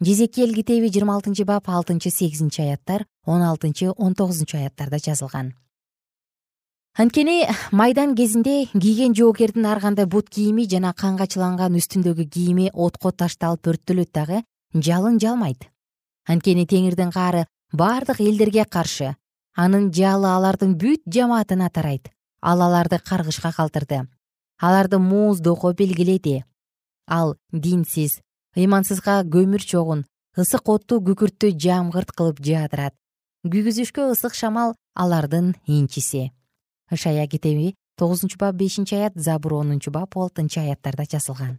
Жезекел 0.00 0.54
китеби 0.54 0.90
жыйырма 0.90 1.14
алтынчы 1.18 1.44
бап 1.44 1.68
алтынчы 1.68 2.10
сегизинчи 2.10 2.62
аяттар 2.62 3.06
он 3.24 3.42
алтынчы 3.42 3.92
он 3.96 4.14
тогузунчу 4.14 4.56
аяттарда 4.58 4.98
жазылган 4.98 5.52
анткени 6.94 7.48
майдан 7.72 8.14
кезинде 8.14 8.66
кийген 8.66 9.14
жоокердин 9.14 9.66
ар 9.66 9.80
кандай 9.80 10.04
бут 10.06 10.28
кийими 10.28 10.66
жана 10.68 10.92
канга 10.92 11.26
чыланган 11.26 11.72
үстүндөгү 11.80 12.26
кийими 12.28 12.68
отко 12.72 13.12
ташталып 13.12 13.66
өрттөлөт 13.72 14.10
дагы 14.12 14.42
жалын 14.74 15.16
жалмайт. 15.18 15.70
Анткени 16.28 16.66
теңирдин 16.66 17.10
каары 17.10 17.46
бардык 17.72 18.20
элдерге 18.20 18.64
каршы. 18.64 19.16
Анын 19.56 19.88
жалы 19.92 20.28
алардын 20.28 20.76
бүт 20.76 21.00
жамаатына 21.08 21.70
тарайт. 21.70 22.10
Ал 22.42 22.60
аларды 22.60 22.98
каргышка 22.98 23.52
калтырды. 23.56 24.06
Аларды 24.60 24.98
мууздоого 24.98 25.72
белгиледи. 25.72 26.44
Ал 27.08 27.36
динсиз 27.52 28.20
ыймансызга 28.54 29.22
көмүр 29.24 29.64
чогун 29.64 30.04
ысык 30.36 30.68
оттуу 30.68 31.00
күкүрттү 31.00 31.56
жамгырт 31.56 32.12
кылып 32.12 32.44
жаадырат. 32.44 32.92
Күйгүзүшкө 33.48 34.12
ысык 34.12 34.36
шамал 34.36 34.76
алардын 34.94 35.54
инчиси 35.66 36.32
ышая 36.90 37.26
китеби 37.26 37.74
тогузунчу 37.96 38.38
бап 38.38 38.54
бешинчи 38.54 38.94
аят 38.94 39.14
забур 39.14 39.54
онунчу 39.54 39.90
бап 39.90 40.16
алтынчы 40.16 40.60
аяттарда 40.60 41.04
жазылган. 41.04 41.58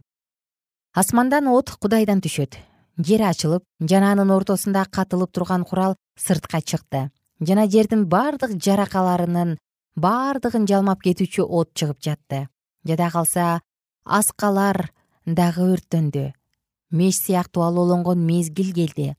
Асмандан 0.94 1.48
от 1.48 1.70
кудайдан 1.70 2.20
түшөт. 2.20 2.58
Жер 2.98 3.22
ачылып 3.26 3.64
жана 3.80 4.12
анын 4.12 4.30
ортосунда 4.30 4.84
катылып 4.86 5.32
турган 5.32 5.64
курал 5.64 5.96
сыртка 6.16 6.60
чыкты. 6.60 7.10
Жана 7.40 7.66
жердин 7.66 8.06
бардык 8.06 8.54
жаракаларынын 8.62 9.56
бардыгын 9.96 10.66
жалмап 10.70 11.02
кетүүчү 11.02 11.42
от 11.42 11.72
чыгып 11.74 11.98
жатты. 12.00 12.48
Жада 12.86 13.10
калса 13.10 13.60
аскалар 14.04 14.92
дагы 15.26 15.66
өрттөндү. 15.74 16.32
Меш 16.90 17.18
сыяктуу 17.24 17.64
алоолонгон 17.64 18.20
мезгил 18.20 18.72
келди. 18.74 19.16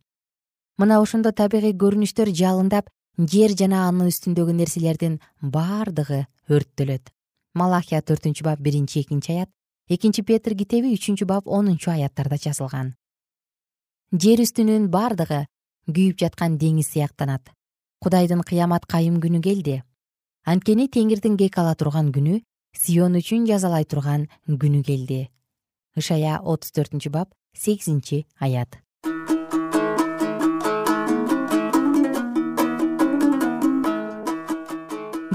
Мына 0.78 1.02
ошондо 1.02 1.32
табигый 1.32 1.74
көрүнүштөр 1.74 2.32
жалындап 2.32 2.88
жер 3.18 3.56
жана 3.56 3.86
анын 3.88 4.10
үстүндөгү 4.12 4.54
нерселердин 4.56 5.20
бардыгы 5.40 6.26
өрттөлөт. 6.52 7.12
Малахия 7.56 8.02
төртүнчү 8.02 8.44
бап 8.44 8.60
биринчи 8.60 9.02
экинчи 9.06 9.32
аят 9.32 9.50
экинчи 9.88 10.22
петр 10.22 10.56
китеби 10.56 10.92
үчүнчү 10.98 11.26
бап 11.26 11.48
онунчу 11.48 11.92
аяттарда 11.92 12.36
жазылган. 12.36 12.96
Жер 14.12 14.44
үстүнүн 14.44 14.90
бардыгы 14.92 15.46
күйүп 15.88 16.20
жаткан 16.20 16.58
деңиз 16.60 16.92
сыяктанат. 16.92 17.52
Кудайдын 18.04 18.44
кыямат 18.44 18.86
кайым 18.86 19.22
күнү 19.24 19.42
келди. 19.42 19.82
Анткени 20.46 20.90
теңирдин 20.92 21.38
кек 21.40 21.58
ала 21.58 21.76
турган 21.76 22.12
күнү 22.12 22.42
сион 22.76 23.16
үчүн 23.16 23.48
жазалай 23.48 23.86
турган 23.86 24.28
күнү 24.46 24.84
келди. 24.84 25.30
Ышая 25.96 26.42
отуз 26.44 26.76
төртүнчү 26.76 27.10
бап 27.16 27.32
сегизинчи 27.56 28.26
аят 28.40 28.85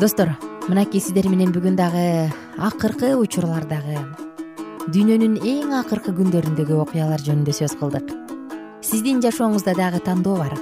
достор 0.00 0.30
мынакей 0.68 1.02
сиздер 1.04 1.26
менен 1.28 1.50
бүгүн 1.52 1.74
дагы 1.76 2.30
акыркы 2.56 3.10
учурлардагы 3.20 3.98
дүйнөнүн 4.94 5.34
эң 5.44 5.74
акыркы 5.76 6.14
күндөрүндөгү 6.16 6.78
окуялар 6.80 7.20
жөнүндө 7.20 7.52
сөз 7.58 7.74
кылдык. 7.76 8.08
Сиздин 8.80 9.20
жашооңузда 9.20 9.74
дагы 9.76 10.00
тандоо 10.00 10.38
бар. 10.40 10.56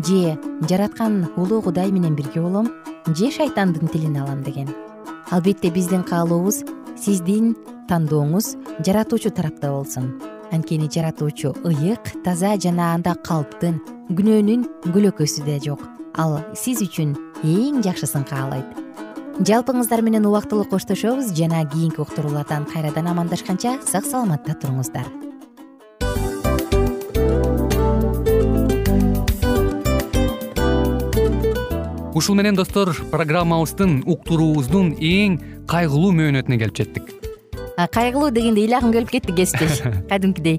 Же 0.00 0.38
жараткан 0.70 1.26
улуу 1.36 1.60
кудай 1.66 1.92
менен 1.92 2.16
бирге 2.16 2.40
болом 2.40 2.70
же 3.12 3.30
шайтандын 3.30 3.92
тилин 3.92 4.16
алам 4.16 4.42
деген. 4.42 4.72
Албетте 5.28 5.68
биздин 5.68 6.02
каалообуз 6.02 6.64
сиздин 6.96 7.56
тандооңуз 7.92 8.54
жаратуучу 8.86 9.36
тарапта 9.36 9.68
болсун. 9.68 10.14
Анткени 10.50 10.88
жаратуучу 10.88 11.52
ыйык 11.60 12.24
таза 12.24 12.56
жана 12.56 12.94
анда 12.94 13.18
калптын 13.20 13.82
күнөөнүн 14.08 14.64
көлөкөсү 14.88 15.44
да 15.44 15.60
жок. 15.60 15.84
Ал 16.16 16.40
сиз 16.56 16.80
үчүн 16.80 17.27
эң 17.46 17.82
жакшысын 17.84 18.24
каалайт. 18.26 18.66
Жалпыңыздар 19.38 20.02
менен 20.02 20.26
убактылуу 20.26 20.66
коштошобуз 20.66 21.30
жана 21.38 21.62
кийинки 21.70 22.00
уктуруулардан 22.02 22.64
кайрадан 22.66 23.06
амандашканча 23.06 23.76
сак 23.86 24.06
саламатта 24.06 24.56
туруңуздар. 24.58 25.06
Ушул 32.18 32.34
менен 32.34 32.58
достор 32.58 32.90
программабыздын 33.12 34.02
уктуруубуздун 34.10 34.96
эң 34.98 35.38
кайгылуу 35.70 36.10
мөөнөтүнө 36.18 36.58
келип 36.58 36.80
жеттик. 36.80 37.14
Кайгылуу 37.78 38.32
дегенде 38.34 38.66
ыйлагым 38.66 38.90
келип 38.90 39.14
кетти 39.14 39.36
кесиптеш. 39.38 39.84
Кадимкидей 40.10 40.58